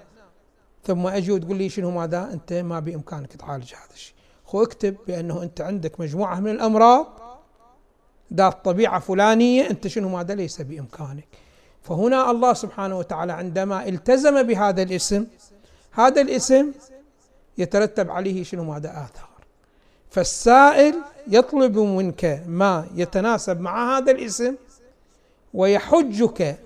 ثم 0.84 1.06
أجي 1.06 1.32
وتقول 1.32 1.56
لي 1.56 1.68
شنو 1.68 1.90
ماذا؟ 1.90 2.30
أنت 2.32 2.52
ما 2.52 2.80
بإمكانك 2.80 3.32
تعالج 3.32 3.74
هذا 3.74 3.94
الشيء. 3.94 4.14
خو 4.44 4.62
اكتب 4.62 4.96
بأنه 5.06 5.42
أنت 5.42 5.60
عندك 5.60 6.00
مجموعة 6.00 6.40
من 6.40 6.50
الأمراض 6.50 7.06
ذات 8.34 8.64
طبيعة 8.64 8.98
فلانية 8.98 9.70
أنت 9.70 9.86
شنو 9.86 10.08
ماذا؟ 10.08 10.34
ليس 10.34 10.60
بإمكانك. 10.60 11.28
فهنا 11.82 12.30
الله 12.30 12.52
سبحانه 12.52 12.98
وتعالى 12.98 13.32
عندما 13.32 13.88
التزم 13.88 14.42
بهذا 14.42 14.82
الاسم 14.82 15.26
هذا 15.92 16.20
الاسم 16.20 16.72
يترتب 17.58 18.10
عليه 18.10 18.44
شنو 18.44 18.64
ماذا؟ 18.64 18.90
آثار. 18.90 19.30
فالسائل 20.10 20.94
يطلب 21.28 21.78
منك 21.78 22.42
ما 22.46 22.86
يتناسب 22.94 23.60
مع 23.60 23.98
هذا 23.98 24.10
الاسم 24.12 24.54
ويحجك 25.54 26.58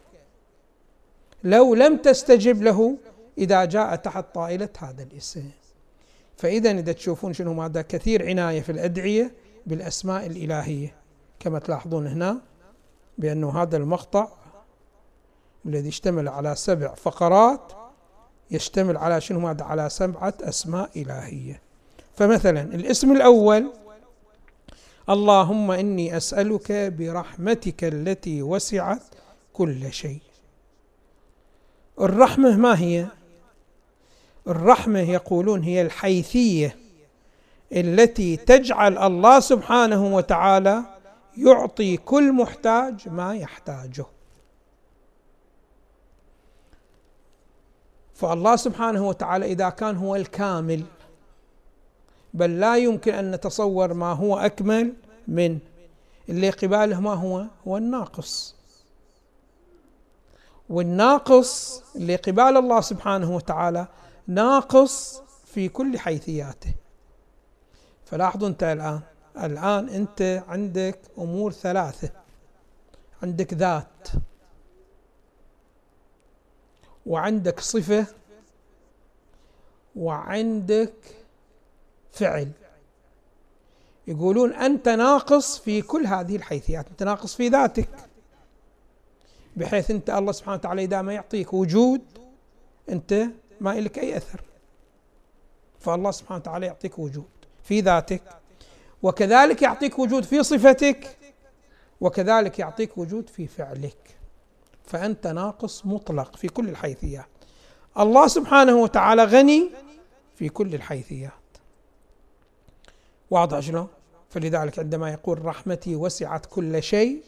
لو 1.45 1.75
لم 1.75 1.97
تستجب 1.97 2.63
له 2.63 2.97
إذا 3.39 3.65
جاء 3.65 3.97
تحت 3.97 4.25
طائلة 4.35 4.69
هذا 4.79 5.03
الاسم. 5.03 5.51
فإذا 6.37 6.71
إذا 6.71 6.93
تشوفون 6.93 7.33
شنو 7.33 7.55
ماذا 7.55 7.83
كثير 7.83 8.29
عناية 8.29 8.61
في 8.61 8.73
الأدعية 8.73 9.35
بالأسماء 9.67 10.27
الإلهية. 10.27 10.95
كما 11.41 11.59
تلاحظون 11.59 12.07
هنا 12.07 12.41
بأنه 13.19 13.63
هذا 13.63 13.77
المقطع 13.77 14.29
الذي 15.67 15.89
يشتمل 15.89 16.29
على 16.29 16.55
سبع 16.55 16.95
فقرات 16.95 17.73
يشتمل 18.51 18.97
على 18.97 19.21
شنو 19.21 19.41
ماذا 19.41 19.65
على 19.65 19.89
سبعة 19.89 20.35
أسماء 20.41 20.91
إلهية. 20.97 21.61
فمثلا 22.17 22.63
الاسم 22.63 23.13
الأول 23.13 23.73
اللهم 25.11 25.71
إني 25.71 26.17
أسألك 26.17 26.73
برحمتك 26.73 27.85
التي 27.85 28.43
وسعت 28.43 29.03
كل 29.53 29.93
شيء. 29.93 30.21
الرحمة 32.01 32.57
ما 32.57 32.79
هي؟ 32.81 33.07
الرحمة 34.49 35.01
يقولون 35.01 35.63
هي 35.63 35.83
الحيثية 35.83 36.77
التي 37.73 38.37
تجعل 38.37 38.99
الله 38.99 39.41
سبحانه 39.41 40.15
وتعالى 40.15 40.83
يعطي 41.37 41.97
كل 41.97 42.33
محتاج 42.33 43.09
ما 43.09 43.35
يحتاجه. 43.37 44.05
فالله 48.15 48.57
سبحانه 48.57 49.09
وتعالى 49.09 49.47
إذا 49.47 49.69
كان 49.69 49.97
هو 49.97 50.17
الكامل 50.17 50.83
بل 52.35 52.61
لا 52.61 52.77
يمكن 52.77 53.15
أن 53.15 53.31
نتصور 53.31 53.95
ما 53.95 54.13
هو 54.13 54.39
أكمل 54.39 54.93
من 55.29 55.59
اللي 56.29 56.51
قباله 56.51 57.01
ما 57.01 57.15
هو؟ 57.15 57.45
هو 57.69 57.77
الناقص. 57.77 58.55
والناقص 60.69 61.83
اللي 61.97 62.17
قبال 62.17 62.57
الله 62.57 62.81
سبحانه 62.81 63.37
وتعالى 63.37 63.87
ناقص 64.27 65.23
في 65.47 65.69
كل 65.69 65.99
حيثياته. 65.99 66.75
فلاحظوا 68.05 68.49
انت 68.49 68.63
الآن. 68.63 69.01
الآن 69.37 69.89
أنت 69.89 70.45
عندك 70.49 71.01
أمور 71.19 71.53
ثلاثة. 71.53 72.11
عندك 73.23 73.55
ذات. 73.55 74.09
وعندك 77.07 77.61
صفة. 77.61 78.07
وعندك 79.97 80.95
فعل. 82.13 82.51
يقولون 84.07 84.53
أنت 84.53 84.89
ناقص 84.89 85.59
في 85.59 85.83
كل 85.83 86.07
هذه 86.07 86.37
الحيثيات. 86.37 86.89
أنت 86.89 87.03
ناقص 87.03 87.35
في 87.35 87.49
ذاتك. 87.49 87.89
بحيث 89.57 89.91
أنت 89.91 90.11
الله 90.11 90.33
سبحانه 90.33 90.57
وتعالى 90.57 90.85
إذا 90.85 91.03
ما 91.03 91.13
يعطيك 91.13 91.53
وجود 91.55 92.01
أنت 92.89 93.27
ما 93.61 93.81
لك 93.81 93.99
أي 93.99 94.17
أثر. 94.17 94.41
فالله 95.81 96.11
سبحانه 96.11 96.41
وتعالى 96.41 96.67
يعطيك 96.67 96.99
وجود 96.99 97.29
في 97.65 97.81
ذاتك 97.81 98.23
وكذلك 99.03 99.63
يعطيك 99.63 99.99
وجود 99.99 100.25
في 100.25 100.43
صفتك 100.43 101.17
وكذلك 102.01 102.59
يعطيك 102.59 102.99
وجود 102.99 103.29
في 103.29 103.47
فعلك. 103.47 104.17
فأنت 104.87 105.27
ناقص 105.27 105.87
مطلق 105.87 106.37
في 106.37 106.49
كل 106.49 106.69
الحيثيات 106.69 107.27
الله 107.99 108.27
سبحانه 108.27 108.77
وتعالى 108.77 109.25
غني 109.25 109.71
في 110.37 110.49
كل 110.49 110.75
الحيثيات. 110.75 111.33
واضح 113.31 113.61
شلون؟ 113.61 113.89
فلذلك 114.31 114.79
عندما 114.79 115.11
يقول 115.11 115.45
رحمتي 115.45 115.97
وسعت 115.97 116.47
كل 116.47 116.83
شيء 116.83 117.23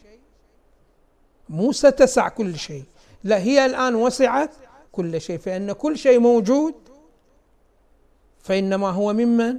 مو 1.49 1.73
ستسع 1.73 2.29
كل 2.29 2.59
شيء. 2.59 2.85
لا 3.25 3.39
هي 3.39 3.67
الآن 3.67 3.95
وسعت 3.95 4.51
كل 4.97 5.21
شيء 5.21 5.39
فإن 5.39 5.73
كل 5.73 5.99
شيء 5.99 6.19
موجود 6.19 6.75
فإنما 8.41 8.91
هو 8.91 9.13
ممن؟ 9.13 9.59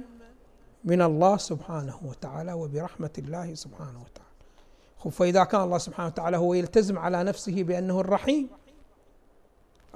من 0.84 1.02
الله 1.02 1.36
سبحانه 1.36 2.00
وتعالى 2.04 2.52
وبرحمة 2.52 3.10
الله 3.18 3.54
سبحانه 3.54 4.02
وتعالى. 4.02 5.16
فإذا 5.16 5.44
كان 5.44 5.60
الله 5.60 5.78
سبحانه 5.78 6.08
وتعالى 6.08 6.36
هو 6.36 6.54
يلتزم 6.54 6.98
على 6.98 7.24
نفسه 7.24 7.62
بأنه 7.62 8.00
الرحيم 8.00 8.48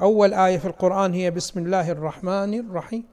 أول 0.00 0.34
آية 0.34 0.58
في 0.58 0.66
القرآن 0.66 1.14
هي 1.14 1.30
بسم 1.30 1.60
الله 1.60 1.90
الرحمن 1.90 2.54
الرحيم. 2.54 3.04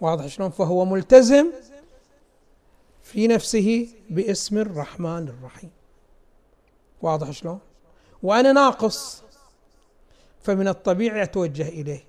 واضح 0.00 0.26
شلون؟ 0.26 0.50
فهو 0.50 0.84
ملتزم 0.84 1.46
في 3.02 3.28
نفسه 3.28 3.88
باسم 4.10 4.58
الرحمن 4.58 5.28
الرحيم. 5.28 5.70
واضح 7.02 7.30
شلون؟ 7.30 7.58
وأنا 8.22 8.52
ناقص 8.52 9.23
فمن 10.44 10.68
الطبيعي 10.68 11.22
أتوجه 11.22 11.68
إليه. 11.68 12.04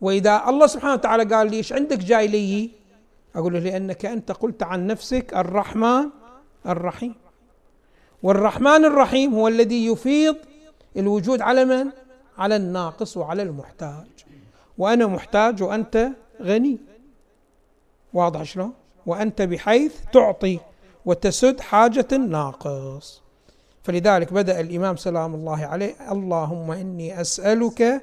وإذا 0.00 0.42
الله 0.48 0.66
سبحانه 0.66 0.94
وتعالى 0.94 1.34
قال 1.34 1.50
لي 1.50 1.56
إيش 1.56 1.72
عندك 1.72 1.98
جاي 1.98 2.26
لي؟ 2.26 2.70
أقول 3.36 3.52
له 3.52 3.58
لأنك 3.58 4.06
أنت 4.06 4.32
قلت 4.32 4.62
عن 4.62 4.86
نفسك 4.86 5.34
الرحمن 5.34 6.04
الرحيم. 6.66 7.14
والرحمن 8.22 8.84
الرحيم 8.84 9.34
هو 9.34 9.48
الذي 9.48 9.86
يفيض 9.86 10.36
الوجود 10.96 11.40
على 11.40 11.64
من؟ 11.64 11.90
على 12.38 12.56
الناقص 12.56 13.16
وعلى 13.16 13.42
المحتاج. 13.42 14.06
وأنا 14.78 15.06
محتاج 15.06 15.62
وأنت 15.62 16.08
غني. 16.42 16.78
واضح 18.12 18.42
شلون؟ 18.42 18.72
وأنت 19.06 19.42
بحيث 19.42 19.94
تعطي 20.12 20.58
وتسد 21.04 21.60
حاجة 21.60 22.08
الناقص. 22.12 23.22
فلذلك 23.88 24.32
بدأ 24.32 24.60
الإمام 24.60 24.96
سلام 24.96 25.34
الله 25.34 25.66
عليه 25.66 26.12
اللهم 26.12 26.70
إني 26.70 27.20
أسألك 27.20 28.02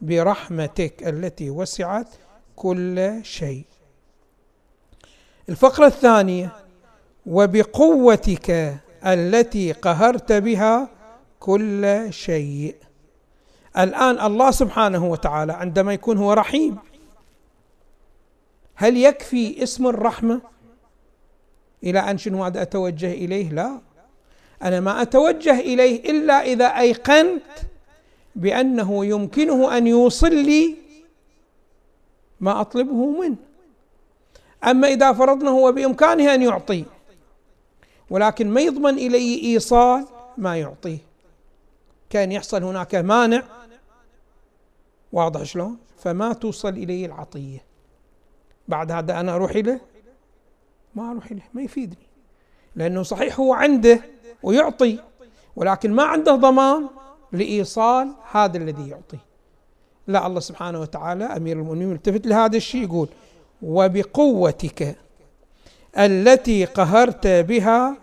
برحمتك 0.00 1.08
التي 1.08 1.50
وسعت 1.50 2.08
كل 2.56 3.20
شيء. 3.22 3.64
الفقرة 5.48 5.86
الثانية 5.86 6.52
وبقوتك 7.26 8.76
التي 9.06 9.72
قهرت 9.72 10.32
بها 10.32 10.88
كل 11.40 12.06
شيء. 12.10 12.76
الآن 13.78 14.20
الله 14.20 14.50
سبحانه 14.50 15.04
وتعالى 15.04 15.52
عندما 15.52 15.92
يكون 15.92 16.18
هو 16.18 16.32
رحيم 16.32 16.76
هل 18.74 18.96
يكفي 18.96 19.62
اسم 19.62 19.86
الرحمة 19.86 20.40
إلى 21.84 21.98
أن 21.98 22.18
شنو 22.18 22.46
أتوجه 22.46 23.12
إليه؟ 23.12 23.48
لا. 23.50 23.93
أنا 24.62 24.80
ما 24.80 25.02
أتوجه 25.02 25.60
إليه 25.60 26.10
إلا 26.10 26.42
إذا 26.42 26.66
أيقنت 26.66 27.42
بأنه 28.36 29.06
يمكنه 29.06 29.76
أن 29.76 29.86
يوصل 29.86 30.34
لي 30.34 30.76
ما 32.40 32.60
أطلبه 32.60 33.20
منه. 33.20 33.36
أما 34.64 34.88
إذا 34.88 35.12
فرضنا 35.12 35.50
هو 35.50 35.72
بإمكانه 35.72 36.34
أن 36.34 36.42
يعطي 36.42 36.84
ولكن 38.10 38.50
ما 38.50 38.60
يضمن 38.60 38.98
إلي 38.98 39.42
إيصال 39.42 40.06
ما 40.38 40.56
يعطيه. 40.56 40.98
كان 42.10 42.32
يحصل 42.32 42.62
هناك 42.62 42.94
مانع. 42.94 43.42
واضح 45.12 45.42
شلون؟ 45.42 45.76
فما 45.98 46.32
توصل 46.32 46.68
إلي 46.68 47.06
العطية. 47.06 47.64
بعد 48.68 48.90
هذا 48.90 49.20
أنا 49.20 49.34
أروح 49.34 49.50
إليه؟ 49.50 49.80
ما 50.94 51.10
أروح 51.10 51.32
له 51.32 51.42
ما 51.54 51.62
يفيدني. 51.62 52.06
لأنه 52.76 53.02
صحيح 53.02 53.40
هو 53.40 53.54
عنده 53.54 54.00
ويعطي 54.44 54.98
ولكن 55.56 55.92
ما 55.92 56.02
عنده 56.02 56.34
ضمان 56.34 56.86
لإيصال 57.32 58.12
هذا 58.30 58.56
الذي 58.56 58.88
يعطي. 58.88 59.18
لا 60.06 60.26
الله 60.26 60.40
سبحانه 60.40 60.80
وتعالى 60.80 61.24
أمير 61.24 61.56
المؤمنين 61.56 61.90
يلتفت 61.90 62.26
لهذا 62.26 62.56
الشيء 62.56 62.82
يقول 62.84 63.08
وبقوتك 63.62 64.96
التي 65.98 66.64
قهرت 66.64 67.26
بها 67.26 67.96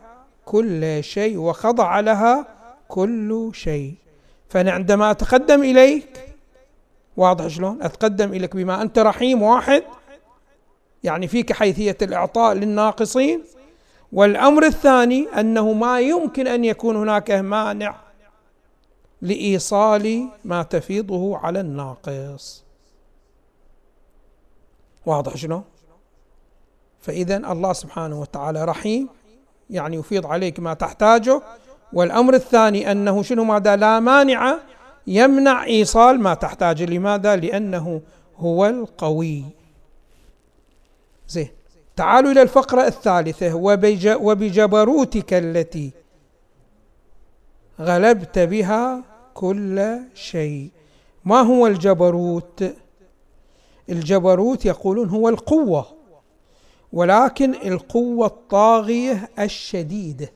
كل 0.45 1.03
شيء 1.03 1.37
وخضع 1.37 1.99
لها 1.99 2.47
كل 2.87 3.51
شيء. 3.53 3.93
فأنا 4.49 4.71
عندما 4.71 5.11
أتقدم 5.11 5.63
إليك 5.63 6.35
واضح 7.17 7.47
شلون؟ 7.47 7.81
أتقدم 7.81 8.33
إليك 8.33 8.55
بما 8.55 8.81
أنت 8.81 8.99
رحيم 8.99 9.41
واحد 9.41 9.83
يعني 11.03 11.27
فيك 11.27 11.53
حيثية 11.53 11.97
الإعطاء 12.01 12.53
للناقصين 12.53 13.43
والأمر 14.13 14.65
الثاني 14.65 15.27
أنه 15.39 15.73
ما 15.73 15.99
يمكن 15.99 16.47
أن 16.47 16.65
يكون 16.65 16.95
هناك 16.95 17.31
مانع 17.31 17.95
لإيصال 19.21 20.29
ما 20.45 20.63
تفيضه 20.63 21.37
على 21.37 21.59
الناقص. 21.59 22.63
واضح 25.05 25.37
شنو؟ 25.37 25.63
فإذا 27.01 27.37
الله 27.37 27.73
سبحانه 27.73 28.21
وتعالى 28.21 28.65
رحيم 28.65 29.09
يعني 29.69 29.97
يفيض 29.97 30.25
عليك 30.25 30.59
ما 30.59 30.73
تحتاجه. 30.73 31.41
والأمر 31.93 32.33
الثاني 32.33 32.91
أنه 32.91 33.23
شنو 33.23 33.43
ماذا؟ 33.43 33.75
لا 33.75 33.99
مانع 33.99 34.57
يمنع 35.07 35.63
إيصال 35.63 36.19
ما 36.19 36.33
تحتاجه. 36.33 36.85
لماذا؟ 36.85 37.35
لأنه 37.35 38.01
هو 38.37 38.65
القوي. 38.65 39.43
زين. 41.27 41.60
تعالوا 42.01 42.31
إلى 42.31 42.41
الفقرة 42.41 42.87
الثالثة. 42.87 43.55
وبجبروتك 44.15 45.33
التي 45.33 45.91
غلبت 47.79 48.39
بها 48.39 49.03
كل 49.33 49.99
شيء. 50.13 50.69
ما 51.25 51.41
هو 51.41 51.67
الجبروت؟ 51.67 52.73
الجبروت 53.89 54.65
يقولون 54.65 55.09
هو 55.09 55.29
القوة 55.29 55.85
ولكن 56.93 57.55
القوة 57.55 58.27
الطاغية 58.27 59.29
الشديدة 59.39 60.31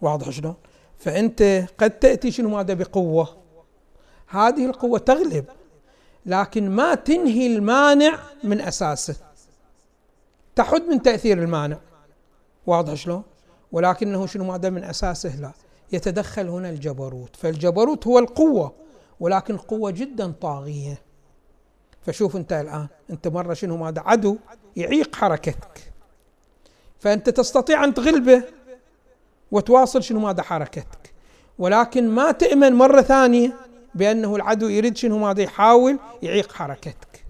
واضح 0.00 0.30
شلون؟ 0.30 0.54
فأنت 0.98 1.66
قد 1.78 1.90
تأتي 1.90 2.30
شنو 2.30 2.48
ماذا 2.48 2.74
بقوة؟ 2.74 3.36
هذه 4.26 4.66
القوة 4.66 4.98
تغلب. 4.98 5.44
لكن 6.26 6.70
ما 6.70 6.94
تنهي 6.94 7.46
المانع 7.46 8.18
من 8.44 8.60
أساسه. 8.60 9.16
تحد 10.56 10.82
من 10.82 11.02
تأثير 11.02 11.38
المانع. 11.38 11.78
واضح 12.66 12.94
شلون؟ 12.94 13.22
ولكنه 13.72 14.26
شنو 14.26 14.44
ماذا 14.44 14.70
من 14.70 14.84
أساسه؟ 14.84 15.36
لا. 15.36 15.52
يتدخل 15.92 16.48
هنا 16.48 16.70
الجبروت. 16.70 17.36
فالجبروت 17.36 18.06
هو 18.06 18.18
القوة 18.18 18.72
ولكن 19.20 19.56
قوة 19.56 19.90
جدا 19.90 20.32
طاغية. 20.40 21.02
فشوف 22.02 22.36
أنت 22.36 22.52
الآن 22.52 22.86
أنت 23.10 23.28
مرة 23.28 23.54
شنو 23.54 23.76
ماذا 23.76 24.00
عدو 24.00 24.36
يعيق 24.76 25.16
حركتك. 25.16 25.92
فأنت 26.98 27.30
تستطيع 27.30 27.84
أن 27.84 27.94
تغلبه 27.94 28.42
وتواصل 29.50 30.02
شنو 30.02 30.20
ماذا 30.20 30.42
حركتك. 30.42 31.14
ولكن 31.58 32.08
ما 32.08 32.32
تأمن 32.32 32.72
مرة 32.72 33.02
ثانية 33.02 33.69
بأنه 33.94 34.36
العدو 34.36 34.68
يريد 34.68 34.96
شنو 34.96 35.18
ماذا 35.18 35.42
يحاول 35.42 35.98
يعيق 36.22 36.52
حركتك. 36.52 37.24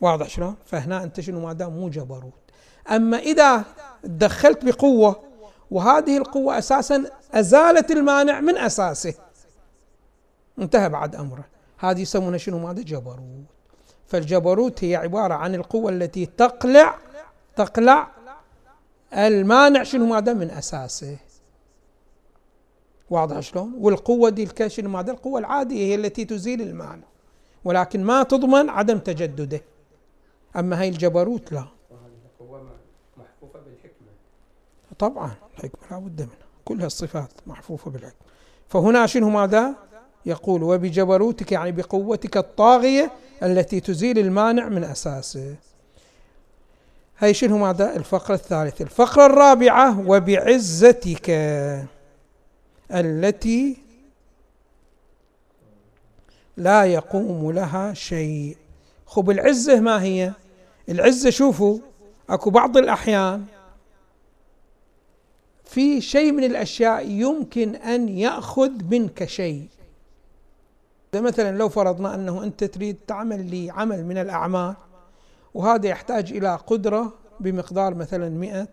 واضح 0.00 0.28
شلون؟ 0.28 0.56
فهنا 0.66 1.02
أنت 1.02 1.20
شنو 1.20 1.46
ماذا 1.46 1.68
مو 1.68 1.88
جبروت. 1.88 2.32
أما 2.90 3.18
إذا 3.18 3.64
تدخلت 4.02 4.64
بقوة 4.64 5.22
وهذه 5.70 6.16
القوة 6.18 6.58
أساسا 6.58 7.04
أزالت 7.34 7.90
المانع 7.90 8.40
من 8.40 8.56
أساسه. 8.58 9.14
انتهى 10.58 10.88
بعد 10.88 11.16
أمره. 11.16 11.44
هذه 11.78 12.00
يسمونها 12.00 12.38
شنو 12.38 12.58
ماذا 12.58 12.82
جبروت. 12.82 13.44
فالجبروت 14.06 14.84
هي 14.84 14.96
عبارة 14.96 15.34
عن 15.34 15.54
القوة 15.54 15.92
التي 15.92 16.26
تقلع 16.26 16.98
تقلع 17.56 18.08
المانع 19.12 19.82
شنو 19.82 20.06
ماذا 20.06 20.32
من 20.32 20.50
أساسه. 20.50 21.16
واضح 23.10 23.40
شلون؟ 23.40 23.72
والقوة 23.78 24.30
دي 24.30 24.48
شنو 24.66 24.88
ماذا 24.88 25.10
القوة 25.12 25.40
العادية 25.40 25.84
هي 25.84 25.94
التي 25.94 26.24
تزيل 26.24 26.62
المانع 26.62 27.06
ولكن 27.64 28.04
ما 28.04 28.22
تضمن 28.22 28.68
عدم 28.68 28.98
تجدده. 28.98 29.60
أما 30.56 30.80
هاي 30.80 30.88
الجبروت 30.88 31.52
لا. 31.52 31.64
محفوفة 33.16 33.60
بالحكمة 33.60 34.08
طبعا 34.98 35.30
الحكمة 35.54 35.80
لا 35.90 35.98
بد 35.98 36.20
منها. 36.20 36.48
كل 36.64 36.82
هالصفات 36.82 37.30
محفوفة 37.46 37.90
بالحكمة. 37.90 38.28
فهنا 38.68 39.06
شنو 39.06 39.30
ماذا 39.30 39.74
يقول؟ 40.26 40.62
وبجبروتك 40.62 41.52
يعني 41.52 41.72
بقوتك 41.72 42.36
الطاغية 42.36 43.12
التي 43.42 43.80
تزيل 43.80 44.18
المانع 44.18 44.68
من 44.68 44.84
أساسه. 44.84 45.54
هاي 47.18 47.34
شنو 47.34 47.58
ماذا؟ 47.58 47.96
الفقرة 47.96 48.34
الثالثة. 48.34 48.82
الفقرة 48.82 49.26
الرابعة 49.26 50.08
وبعزتك. 50.08 51.30
التي 52.92 53.76
لا 56.56 56.84
يقوم 56.84 57.52
لها 57.52 57.94
شيء. 57.94 58.56
خب 59.06 59.30
العزة 59.30 59.80
ما 59.80 60.02
هي؟ 60.02 60.32
العزة 60.88 61.30
شوفوا 61.30 61.78
أكو 62.30 62.50
بعض 62.50 62.76
الأحيان 62.76 63.44
في 65.64 66.00
شيء 66.00 66.32
من 66.32 66.44
الأشياء 66.44 67.08
يمكن 67.10 67.74
أن 67.76 68.08
يأخذ 68.08 68.84
منك 68.84 69.24
شيء. 69.24 69.68
مثلا 71.14 71.58
لو 71.58 71.68
فرضنا 71.68 72.14
أنه 72.14 72.44
أنت 72.44 72.64
تريد 72.64 72.96
تعمل 73.06 73.50
لي 73.50 73.70
عمل 73.70 74.04
من 74.04 74.18
الأعمال 74.18 74.74
وهذا 75.54 75.88
يحتاج 75.88 76.32
إلى 76.32 76.56
قدرة 76.66 77.12
بمقدار 77.40 77.94
مثلا 77.94 78.28
مئة 78.28 78.68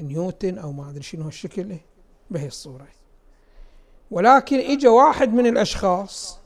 نيوتن 0.00 0.58
أو 0.58 0.72
ما 0.72 0.90
أدري 0.90 1.02
شنو 1.02 1.24
هالشكل 1.24 1.76
بهي 2.30 2.46
الصورة 2.46 2.86
ولكن 4.10 4.58
إجا 4.58 4.88
واحد 4.88 5.32
من 5.32 5.46
الأشخاص 5.46 6.38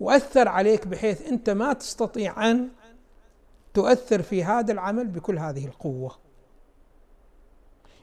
وأثر 0.00 0.48
عليك 0.48 0.86
بحيث 0.86 1.28
أنت 1.28 1.50
ما 1.50 1.72
تستطيع 1.72 2.50
أن 2.50 2.68
تؤثر 3.74 4.22
في 4.22 4.44
هذا 4.44 4.72
العمل 4.72 5.06
بكل 5.06 5.38
هذه 5.38 5.66
القوة. 5.66 6.18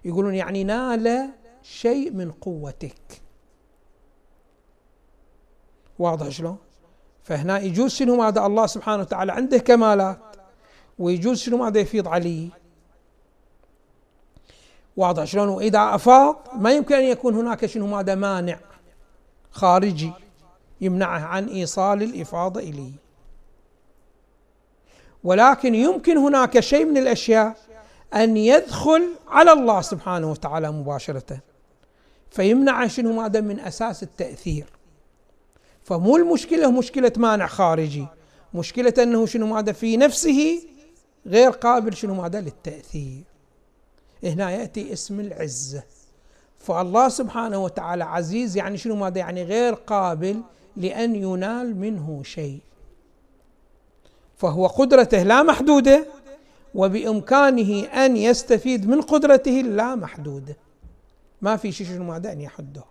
يقولون 0.05 0.35
يعني 0.35 0.63
نال 0.63 1.29
شيء 1.61 2.11
من 2.11 2.31
قوتك. 2.31 3.21
واضح 5.99 6.29
شلون؟ 6.29 6.57
فهنا 7.23 7.59
يجوز 7.59 7.91
شنو 7.91 8.15
ماذا 8.15 8.45
الله 8.45 8.65
سبحانه 8.65 9.01
وتعالى 9.01 9.31
عنده 9.31 9.57
كمالات 9.57 10.19
ويجوز 10.99 11.37
شنو 11.37 11.57
ماذا 11.57 11.79
يفيض 11.79 12.07
عليه. 12.07 12.49
واضح 14.97 15.23
شلون؟ 15.23 15.49
وإذا 15.49 15.95
افاض 15.95 16.35
ما 16.55 16.71
يمكن 16.71 16.95
أن 16.95 17.03
يكون 17.03 17.35
هناك 17.35 17.65
شنو؟ 17.65 17.87
ماذا 17.87 18.15
مانع 18.15 18.59
خارجي 19.51 20.11
يمنعه 20.81 21.19
عن 21.19 21.47
إيصال 21.47 22.03
الإفاضة 22.03 22.59
إليه. 22.59 22.91
ولكن 25.23 25.75
يمكن 25.75 26.17
هناك 26.17 26.59
شيء 26.59 26.85
من 26.85 26.97
الأشياء 26.97 27.57
أن 28.13 28.37
يدخل 28.37 29.09
على 29.27 29.51
الله 29.51 29.81
سبحانه 29.81 30.31
وتعالى 30.31 30.71
مباشرة 30.71 31.39
فيمنع 32.31 32.87
شنو؟ 32.87 33.13
ماذا 33.13 33.41
من 33.41 33.59
أساس 33.59 34.03
التأثير. 34.03 34.65
فمو 35.83 36.17
المشكلة 36.17 36.71
مشكلة 36.71 37.11
مانع 37.17 37.47
خارجي 37.47 38.07
مشكلة 38.53 38.93
أنه 39.03 39.25
شنو؟ 39.25 39.47
ماذا 39.47 39.71
في 39.71 39.97
نفسه 39.97 40.61
غير 41.27 41.49
قابل 41.49 41.93
شنو؟ 41.93 42.13
ماذا 42.13 42.41
للتأثير. 42.41 43.23
هنا 44.23 44.51
يأتي 44.51 44.93
اسم 44.93 45.19
العزة 45.19 45.83
فالله 46.59 47.09
سبحانه 47.09 47.63
وتعالى 47.63 48.03
عزيز 48.03 48.57
يعني 48.57 48.77
شنو 48.77 48.95
ماذا؟ 48.95 49.19
يعني 49.19 49.43
غير 49.43 49.73
قابل 49.73 50.41
لأن 50.77 51.15
ينال 51.15 51.77
منه 51.77 52.23
شيء. 52.23 52.61
فهو 54.37 54.67
قدرته 54.67 55.23
لا 55.23 55.43
محدودة 55.43 56.05
وبإمكانه 56.75 57.83
أن 57.83 58.17
يستفيد 58.17 58.87
من 58.87 59.01
قدرته 59.01 59.51
لا 59.51 59.95
محدودة. 59.95 60.57
ما 61.41 61.57
في 61.57 61.71
شيء 61.71 61.87
شنو 61.87 62.03
ماذا؟ 62.03 62.31
أن 62.31 62.41
يحده. 62.41 62.83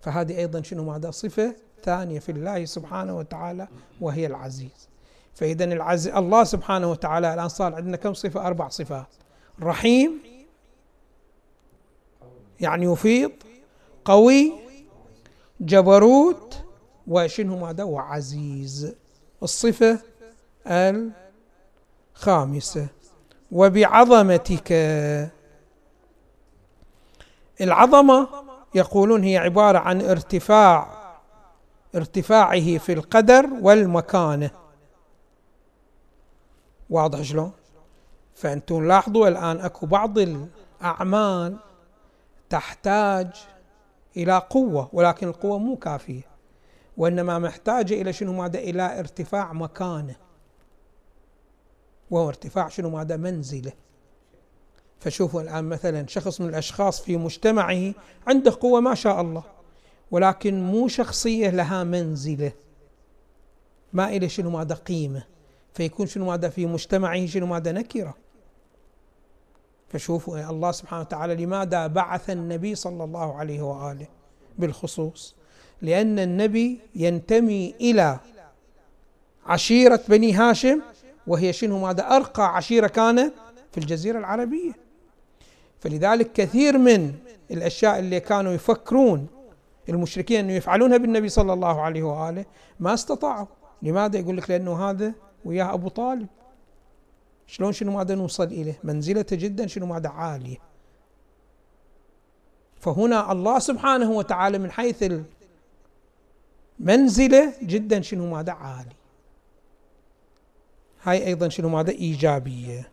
فهذه 0.00 0.38
أيضا 0.38 0.62
شنو 0.62 0.84
ماذا؟ 0.84 1.10
صفة 1.10 1.56
ثانية 1.84 2.18
في 2.18 2.32
الله 2.32 2.64
سبحانه 2.64 3.18
وتعالى 3.18 3.68
وهي 4.00 4.26
العزيز. 4.26 4.88
فإذا 5.34 5.64
العز 5.64 6.08
الله 6.08 6.44
سبحانه 6.44 6.90
وتعالى 6.90 7.34
الآن 7.34 7.48
صار 7.48 7.74
عندنا 7.74 7.96
كم 7.96 8.14
صفة؟ 8.14 8.46
أربع 8.46 8.68
صفات. 8.68 9.06
رحيم 9.60 10.22
يعني 12.60 12.86
يفيض 12.92 13.32
قوي 14.04 14.52
جبروت 15.60 16.64
وشنو 17.06 17.58
ماذا 17.58 17.84
وعزيز. 17.84 18.94
الصفة 19.42 19.98
الخامسة. 22.16 22.86
وبعظمتك. 23.52 24.72
العظمة 27.60 28.28
يقولون 28.74 29.24
هي 29.24 29.36
عبارة 29.36 29.78
عن 29.78 30.00
ارتفاع 30.00 31.02
ارتفاعه 31.94 32.78
في 32.78 32.92
القدر 32.92 33.46
والمكانة. 33.60 34.50
واضح 36.90 37.22
شلون؟ 37.22 37.52
فأنتم 38.42 38.88
لاحظوا 38.88 39.28
الآن 39.28 39.60
أكو 39.60 39.86
بعض 39.86 40.18
الأعمال 40.18 41.56
تحتاج 42.50 43.28
إلى 44.16 44.38
قوة 44.38 44.88
ولكن 44.92 45.28
القوة 45.28 45.58
مو 45.58 45.76
كافية 45.76 46.22
وإنما 46.96 47.38
محتاجة 47.38 47.94
إلى 48.02 48.12
شنو 48.12 48.32
ماذا 48.32 48.58
إلى 48.58 48.98
ارتفاع 48.98 49.52
مكانه. 49.52 50.16
وهو 52.10 52.28
ارتفاع 52.28 52.68
شنو 52.68 52.90
ماذا 52.90 53.16
منزله. 53.16 53.72
فشوفوا 55.00 55.42
الآن 55.42 55.64
مثلا 55.64 56.06
شخص 56.06 56.40
من 56.40 56.48
الأشخاص 56.48 57.00
في 57.00 57.16
مجتمعه 57.16 57.94
عنده 58.26 58.56
قوة 58.60 58.80
ما 58.80 58.94
شاء 58.94 59.20
الله 59.20 59.42
ولكن 60.10 60.62
مو 60.62 60.88
شخصية 60.88 61.50
لها 61.50 61.84
منزلة. 61.84 62.52
ما 63.92 64.08
إلى 64.08 64.28
شنو 64.28 64.50
ماذا 64.50 64.74
قيمة. 64.74 65.24
فيكون 65.74 66.06
شنو 66.06 66.26
ماذا 66.26 66.48
في 66.48 66.66
مجتمعه 66.66 67.26
شنو 67.26 67.46
ماذا 67.46 67.72
نكرة. 67.72 68.21
فشوفوا 69.92 70.50
الله 70.50 70.72
سبحانه 70.72 71.02
وتعالى 71.02 71.34
لماذا 71.44 71.86
بعث 71.86 72.30
النبي 72.30 72.74
صلى 72.74 73.04
الله 73.04 73.36
عليه 73.36 73.62
وآله 73.62 74.06
بالخصوص؟ 74.58 75.34
لأن 75.82 76.18
النبي 76.18 76.80
ينتمي 76.94 77.74
إلى 77.80 78.18
عشيرة 79.46 80.00
بني 80.08 80.32
هاشم 80.32 80.80
وهي 81.26 81.52
شنو؟ 81.52 81.78
ماذا؟ 81.78 82.02
أرقى 82.16 82.56
عشيرة 82.56 82.86
كانت 82.86 83.32
في 83.72 83.78
الجزيرة 83.78 84.18
العربية. 84.18 84.72
فلذلك 85.80 86.32
كثير 86.32 86.78
من 86.78 87.14
الأشياء 87.50 87.98
اللي 87.98 88.20
كانوا 88.20 88.52
يفكرون 88.52 89.26
المشركين 89.88 90.40
أنه 90.40 90.52
يفعلونها 90.52 90.96
بالنبي 90.96 91.28
صلى 91.28 91.52
الله 91.52 91.80
عليه 91.80 92.02
وآله 92.02 92.44
ما 92.80 92.94
استطاعوا. 92.94 93.46
لماذا؟ 93.82 94.18
يقول 94.18 94.36
لك 94.36 94.50
لأنه 94.50 94.90
هذا 94.90 95.12
وياه 95.44 95.74
أبو 95.74 95.88
طالب. 95.88 96.26
شلون 97.52 97.72
شنو 97.72 97.92
ماذا 97.92 98.14
نوصل 98.14 98.44
إليه؟ 98.44 98.78
منزلته 98.84 99.36
جدا 99.36 99.66
شنو 99.66 99.86
ماذا 99.86 100.08
عالية. 100.08 100.56
فهنا 102.80 103.32
الله 103.32 103.58
سبحانه 103.58 104.10
وتعالى 104.10 104.58
من 104.58 104.70
حيث 104.70 105.04
المنزلة 106.80 107.52
جدا 107.62 108.00
شنو 108.00 108.26
ماذا 108.30 108.52
عالي. 108.52 108.96
هاي 111.02 111.26
أيضا 111.26 111.48
شنو 111.48 111.68
ماذا 111.68 111.90
إيجابية. 111.90 112.88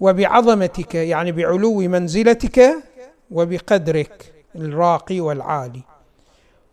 وبعظمتك 0.00 0.94
يعني 0.94 1.32
بعلو 1.32 1.78
منزلتك 1.78 2.74
وبقدرك 3.30 4.32
الراقي 4.56 5.20
والعالي. 5.20 5.82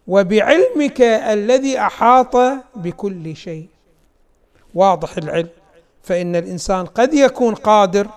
وبعلمك 0.08 1.02
الذي 1.02 1.80
أحاط 1.80 2.36
بكل 2.76 3.36
شيء. 3.36 3.68
واضح 4.74 5.18
العلم؟ 5.18 5.50
فإن 6.08 6.36
الإنسان 6.36 6.86
قد 6.86 7.13
يكون 7.13 7.56
قادر 7.56 8.08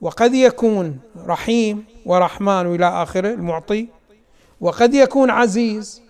وقد 0.00 0.34
يكون 0.34 0.98
رحيم 1.26 1.84
ورحمن 2.06 2.66
والى 2.66 3.02
آخره 3.02 3.34
المعطي 3.34 3.88
وقد 4.60 4.94
يكون 4.94 5.30
عزيز 5.30 6.02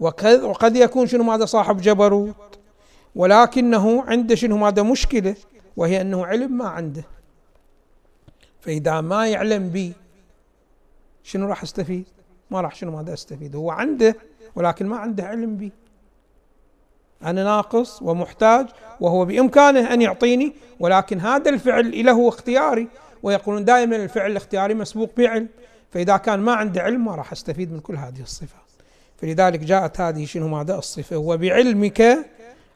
وقد 0.00 0.76
يكون 0.76 1.06
شنو 1.06 1.24
ماذا 1.24 1.44
صاحب 1.44 1.80
جبروت 1.80 2.58
ولكنه 3.14 4.02
عنده 4.02 4.34
شنو 4.34 4.56
ماذا 4.56 4.82
مشكلة 4.82 5.36
وهي 5.76 6.00
أنه 6.00 6.26
علم 6.26 6.58
ما 6.58 6.68
عنده 6.68 7.04
فإذا 8.60 9.00
ما 9.00 9.28
يعلم 9.28 9.68
بي 9.68 9.92
شنو 11.22 11.48
راح 11.48 11.62
أستفيد؟ 11.62 12.06
ما 12.50 12.60
راح 12.60 12.74
شنو 12.74 12.96
ماذا 12.96 13.12
أستفيد؟ 13.12 13.56
هو 13.56 13.70
عنده 13.70 14.16
ولكن 14.54 14.86
ما 14.86 14.96
عنده 14.96 15.24
علم 15.24 15.56
به. 15.56 15.70
أنا 17.22 17.44
ناقص 17.44 18.02
ومحتاج 18.02 18.66
وهو 19.00 19.24
بإمكانه 19.24 19.94
أن 19.94 20.02
يعطيني 20.02 20.52
ولكن 20.80 21.20
هذا 21.20 21.50
الفعل 21.50 22.06
له 22.06 22.28
اختياري 22.28 22.88
ويقولون 23.22 23.64
دائما 23.64 23.96
الفعل 23.96 24.30
الاختياري 24.30 24.74
مسبوق 24.74 25.10
بعلم 25.16 25.48
فإذا 25.90 26.16
كان 26.16 26.40
ما 26.40 26.52
عنده 26.52 26.82
علم 26.82 27.04
ما 27.04 27.14
راح 27.14 27.32
أستفيد 27.32 27.72
من 27.72 27.80
كل 27.80 27.96
هذه 27.96 28.20
الصفات. 28.20 28.60
فلذلك 29.16 29.60
جاءت 29.60 30.00
هذه 30.00 30.24
شنو 30.24 30.48
ماذا 30.48 30.78
الصفة 30.78 31.16
وبعلمك 31.16 32.18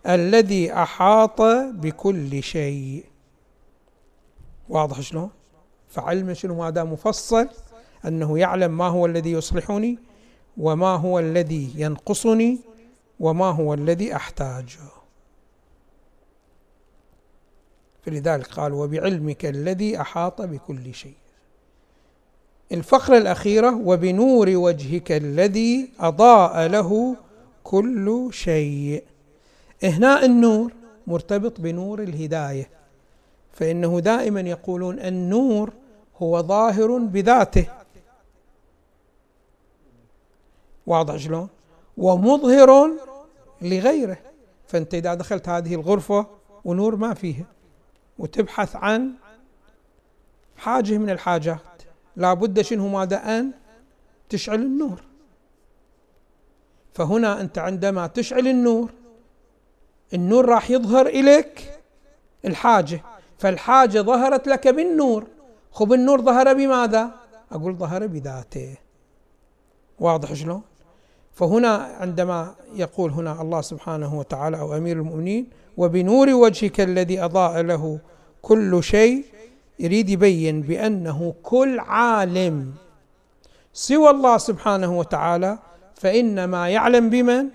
الذي 0.06 0.72
أحاط 0.72 1.42
بكل 1.72 2.42
شيء. 2.42 3.04
واضح 4.68 5.00
شلون؟ 5.00 5.30
فعلم 5.88 6.34
شنو 6.34 6.54
ماذا 6.54 6.84
مفصل 6.84 7.48
أنه 8.06 8.38
يعلم 8.38 8.78
ما 8.78 8.86
هو 8.86 9.06
الذي 9.06 9.32
يصلحني 9.32 9.98
وما 10.56 10.96
هو 10.96 11.18
الذي 11.18 11.70
ينقصني 11.76 12.58
وما 13.20 13.50
هو 13.50 13.74
الذي 13.74 14.16
أحتاجه. 14.16 14.90
فلذلك 18.02 18.46
قال 18.46 18.72
وبعلمك 18.72 19.46
الذي 19.46 20.00
أحاط 20.00 20.42
بكل 20.42 20.94
شيء. 20.94 21.14
الفقرة 22.72 23.18
الأخيرة 23.18 23.76
وبنور 23.76 24.48
وجهك 24.48 25.12
الذي 25.12 25.90
أضاء 26.00 26.66
له 26.66 27.16
كل 27.64 28.28
شيء. 28.32 29.04
هنا 29.82 30.24
النور 30.24 30.72
مرتبط 31.06 31.60
بنور 31.60 32.02
الهداية 32.02 32.68
فإنه 33.52 34.00
دائما 34.00 34.40
يقولون 34.40 34.98
النور 34.98 35.72
هو 36.16 36.42
ظاهر 36.42 36.98
بذاته. 36.98 37.66
واضح 40.86 41.16
شلون؟ 41.16 41.48
ومظهر 41.96 42.90
لغيره. 43.62 44.18
فأنت 44.66 44.94
إذا 44.94 45.14
دخلت 45.14 45.48
هذه 45.48 45.74
الغرفة 45.74 46.26
ونور 46.64 46.96
ما 46.96 47.14
فيها 47.14 47.44
وتبحث 48.18 48.76
عن 48.76 49.12
حاجة 50.56 50.98
من 50.98 51.10
الحاجات 51.10 51.82
لابد 52.16 52.60
شنو 52.60 52.88
ماذا 52.88 53.16
أن 53.16 53.52
تشعل 54.28 54.62
النور. 54.62 55.02
فهنا 56.94 57.40
أنت 57.40 57.58
عندما 57.58 58.06
تشعل 58.06 58.48
النور 58.48 58.90
النور 60.14 60.46
راح 60.46 60.70
يظهر 60.70 61.06
إليك 61.06 61.80
الحاجة. 62.44 63.02
فالحاجة 63.38 64.00
ظهرت 64.00 64.48
لك 64.48 64.68
بالنور. 64.68 65.26
خب 65.72 65.92
النور 65.92 66.20
ظهر 66.22 66.54
بماذا؟ 66.54 67.10
أقول 67.52 67.76
ظهر 67.76 68.06
بذاته. 68.06 68.76
واضح 69.98 70.32
شلون؟ 70.34 70.62
فهنا 71.40 71.96
عندما 72.00 72.54
يقول 72.74 73.10
هنا 73.10 73.42
الله 73.42 73.60
سبحانه 73.60 74.18
وتعالى 74.18 74.60
أو 74.60 74.76
أمير 74.76 74.96
المؤمنين 74.96 75.46
وبنور 75.76 76.30
وجهك 76.30 76.80
الذي 76.80 77.24
أضاء 77.24 77.60
له 77.60 77.98
كل 78.42 78.82
شيء 78.82 79.24
يريد 79.78 80.08
يبين 80.08 80.62
بأنه 80.62 81.34
كل 81.42 81.80
عالم 81.80 82.72
سوى 83.72 84.10
الله 84.10 84.38
سبحانه 84.38 84.98
وتعالى 84.98 85.58
فإنما 85.94 86.68
يعلم 86.68 87.10
بمن؟ 87.10 87.48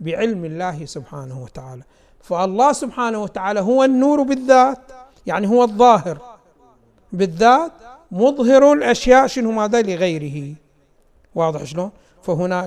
بعلم 0.00 0.44
الله 0.44 0.84
سبحانه 0.84 1.42
وتعالى 1.42 1.82
فالله 2.22 2.72
سبحانه 2.72 3.22
وتعالى 3.22 3.60
هو 3.60 3.84
النور 3.84 4.22
بالذات 4.22 4.78
يعني 5.26 5.48
هو 5.48 5.62
الظاهر 5.62 6.18
بالذات 7.12 7.72
مظهر 8.10 8.72
الأشياء 8.72 9.26
شنو 9.26 9.52
ماذا 9.52 9.82
لغيره 9.82 10.54
واضح 11.34 11.64
شلون؟ 11.64 11.90
فهنا 12.24 12.58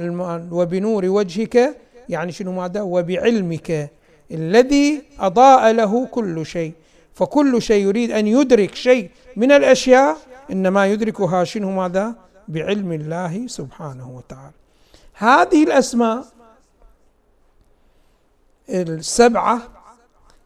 وبنور 0.51 1.05
وجهك 1.05 1.55
يعني 2.09 2.31
شنو 2.31 2.51
ماذا؟ 2.51 2.81
وبعلمك 2.81 3.91
الذي 4.31 5.01
أضاء 5.19 5.71
له 5.71 6.05
كل 6.05 6.45
شيء. 6.45 6.73
فكل 7.13 7.61
شيء 7.61 7.85
يريد 7.85 8.11
أن 8.11 8.27
يدرك 8.27 8.75
شيء 8.75 9.09
من 9.35 9.51
الأشياء 9.51 10.17
إنما 10.51 10.87
يدركها 10.87 11.43
شنو 11.43 11.71
ماذا؟ 11.71 12.15
بعلم 12.47 12.91
الله 12.91 13.47
سبحانه 13.47 14.07
وتعالى. 14.17 14.57
هذه 15.13 15.63
الأسماء 15.63 16.25
السبعة 18.69 19.61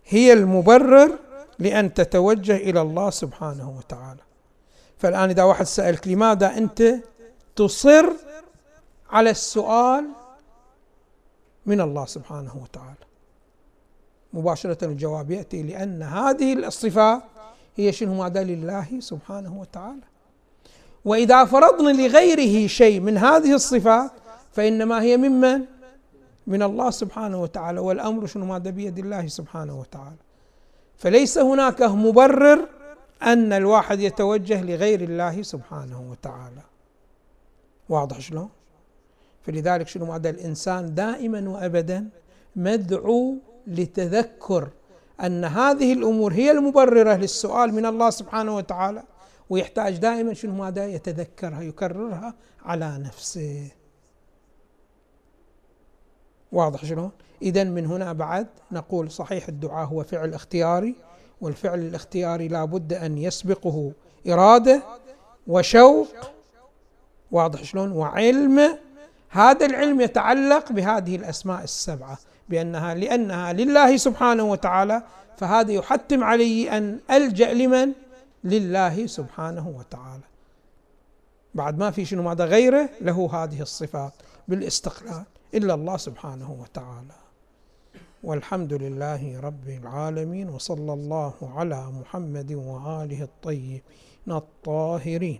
هي 0.06 0.34
المبرر 0.34 1.12
لأن 1.60 1.94
تتوجه 1.94 2.56
إلى 2.56 2.82
الله 2.82 3.10
سبحانه 3.10 3.68
وتعالى. 3.78 4.24
فالآن 4.98 5.30
إذا 5.30 5.44
واحد 5.44 5.66
سألك 5.66 6.08
لماذا 6.08 6.58
أنت 6.58 6.96
تصر 7.56 8.06
على 9.12 9.30
السؤال 9.30 10.08
من 11.66 11.82
الله 11.82 12.06
سبحانه 12.06 12.58
وتعالى. 12.64 13.06
مباشرة 14.34 14.86
الجواب 14.86 15.32
يأتي 15.32 15.64
لأن 15.64 16.04
هذه 16.04 16.54
الصفات 16.54 17.22
هي 17.76 17.92
شنو؟ 17.92 18.14
ماذا 18.14 18.44
لله 18.44 19.00
سبحانه 19.00 19.60
وتعالى. 19.60 20.02
وإذا 21.06 21.46
فرضنا 21.46 21.90
لغيره 21.90 22.68
شيء 22.68 23.00
من 23.00 23.18
هذه 23.18 23.54
الصفات 23.54 24.12
فإنما 24.52 25.02
هي 25.02 25.18
ممن؟ 25.18 25.66
من 26.48 26.64
الله 26.64 26.90
سبحانه 26.90 27.42
وتعالى. 27.42 27.80
والأمر 27.80 28.26
شنو؟ 28.26 28.46
ماذا 28.46 28.70
بيد 28.70 29.00
الله 29.00 29.28
سبحانه 29.28 29.80
وتعالى. 29.80 30.22
فليس 30.98 31.38
هناك 31.38 31.82
مبرر 31.82 32.68
أن 33.24 33.54
الواحد 33.54 34.00
يتوجه 34.00 34.62
لغير 34.62 35.02
الله 35.02 35.42
سبحانه 35.42 36.02
وتعالى. 36.12 36.62
واضح 37.90 38.20
شلون؟ 38.20 38.50
فلذلك 39.42 39.88
شنو 39.88 40.06
ماذا 40.06 40.30
الإنسان 40.30 40.96
دائما 40.96 41.50
وأبدا 41.50 42.10
مدعو 42.56 43.38
لتذكر 43.68 44.70
أن 45.22 45.46
هذه 45.46 45.94
الأمور 45.94 46.34
هي 46.34 46.52
المبررة 46.52 47.14
للسؤال 47.14 47.74
من 47.74 47.86
الله 47.86 48.10
سبحانه 48.10 48.56
وتعالى 48.56 49.04
ويحتاج 49.50 49.98
دائما 49.98 50.34
شنو 50.34 50.54
ماذا 50.56 50.86
يتذكرها 50.86 51.62
يكررها 51.62 52.34
على 52.66 52.98
نفسه 52.98 53.72
واضح 56.52 56.86
شلون؟ 56.86 57.12
إذا 57.42 57.64
من 57.64 57.86
هنا 57.86 58.14
بعد 58.14 58.48
نقول 58.72 59.12
صحيح 59.12 59.48
الدعاء 59.48 59.88
هو 59.88 60.04
فعل 60.04 60.34
اختياري 60.34 60.96
والفعل 61.42 61.80
الاختياري 61.80 62.48
لا 62.48 62.66
بد 62.66 62.94
أن 62.94 63.18
يسبقه 63.18 63.92
إرادة 64.28 64.84
وشوق 65.48 66.08
واضح 67.32 67.64
شلون؟ 67.64 67.92
وعلم 67.92 68.78
هذا 69.32 69.66
العلم 69.66 70.02
يتعلق 70.02 70.72
بهذه 70.72 71.16
الأسماء 71.16 71.64
السبعة 71.64 72.18
بأنها 72.50 72.94
لأنها 72.94 73.54
لله 73.54 73.98
سبحانه 73.98 74.44
وتعالى 74.44 75.04
فهذا 75.38 75.72
يحتم 75.72 76.24
علي 76.24 76.78
أن 76.78 77.00
ألجأ 77.12 77.54
لمن؟ 77.54 77.92
لله 78.44 79.08
سبحانه 79.08 79.70
وتعالى. 79.70 80.24
بعد 81.56 81.80
ما 81.80 81.92
في 81.92 82.06
شنو 82.06 82.24
ماذا 82.24 82.46
غيره؟ 82.46 82.90
له 83.02 83.44
هذه 83.44 83.62
الصفات 83.62 84.14
بالاستقلال 84.48 85.24
إلا 85.54 85.74
الله 85.74 85.98
سبحانه 85.98 86.52
وتعالى. 86.62 87.16
والحمد 88.24 88.74
لله 88.74 89.40
رب 89.40 89.70
العالمين 89.70 90.50
وصلى 90.50 90.94
الله 90.94 91.34
على 91.42 91.86
محمد 91.92 92.54
وآله 92.54 93.24
الطيبين 93.24 93.82
الطاهرين. 94.28 95.40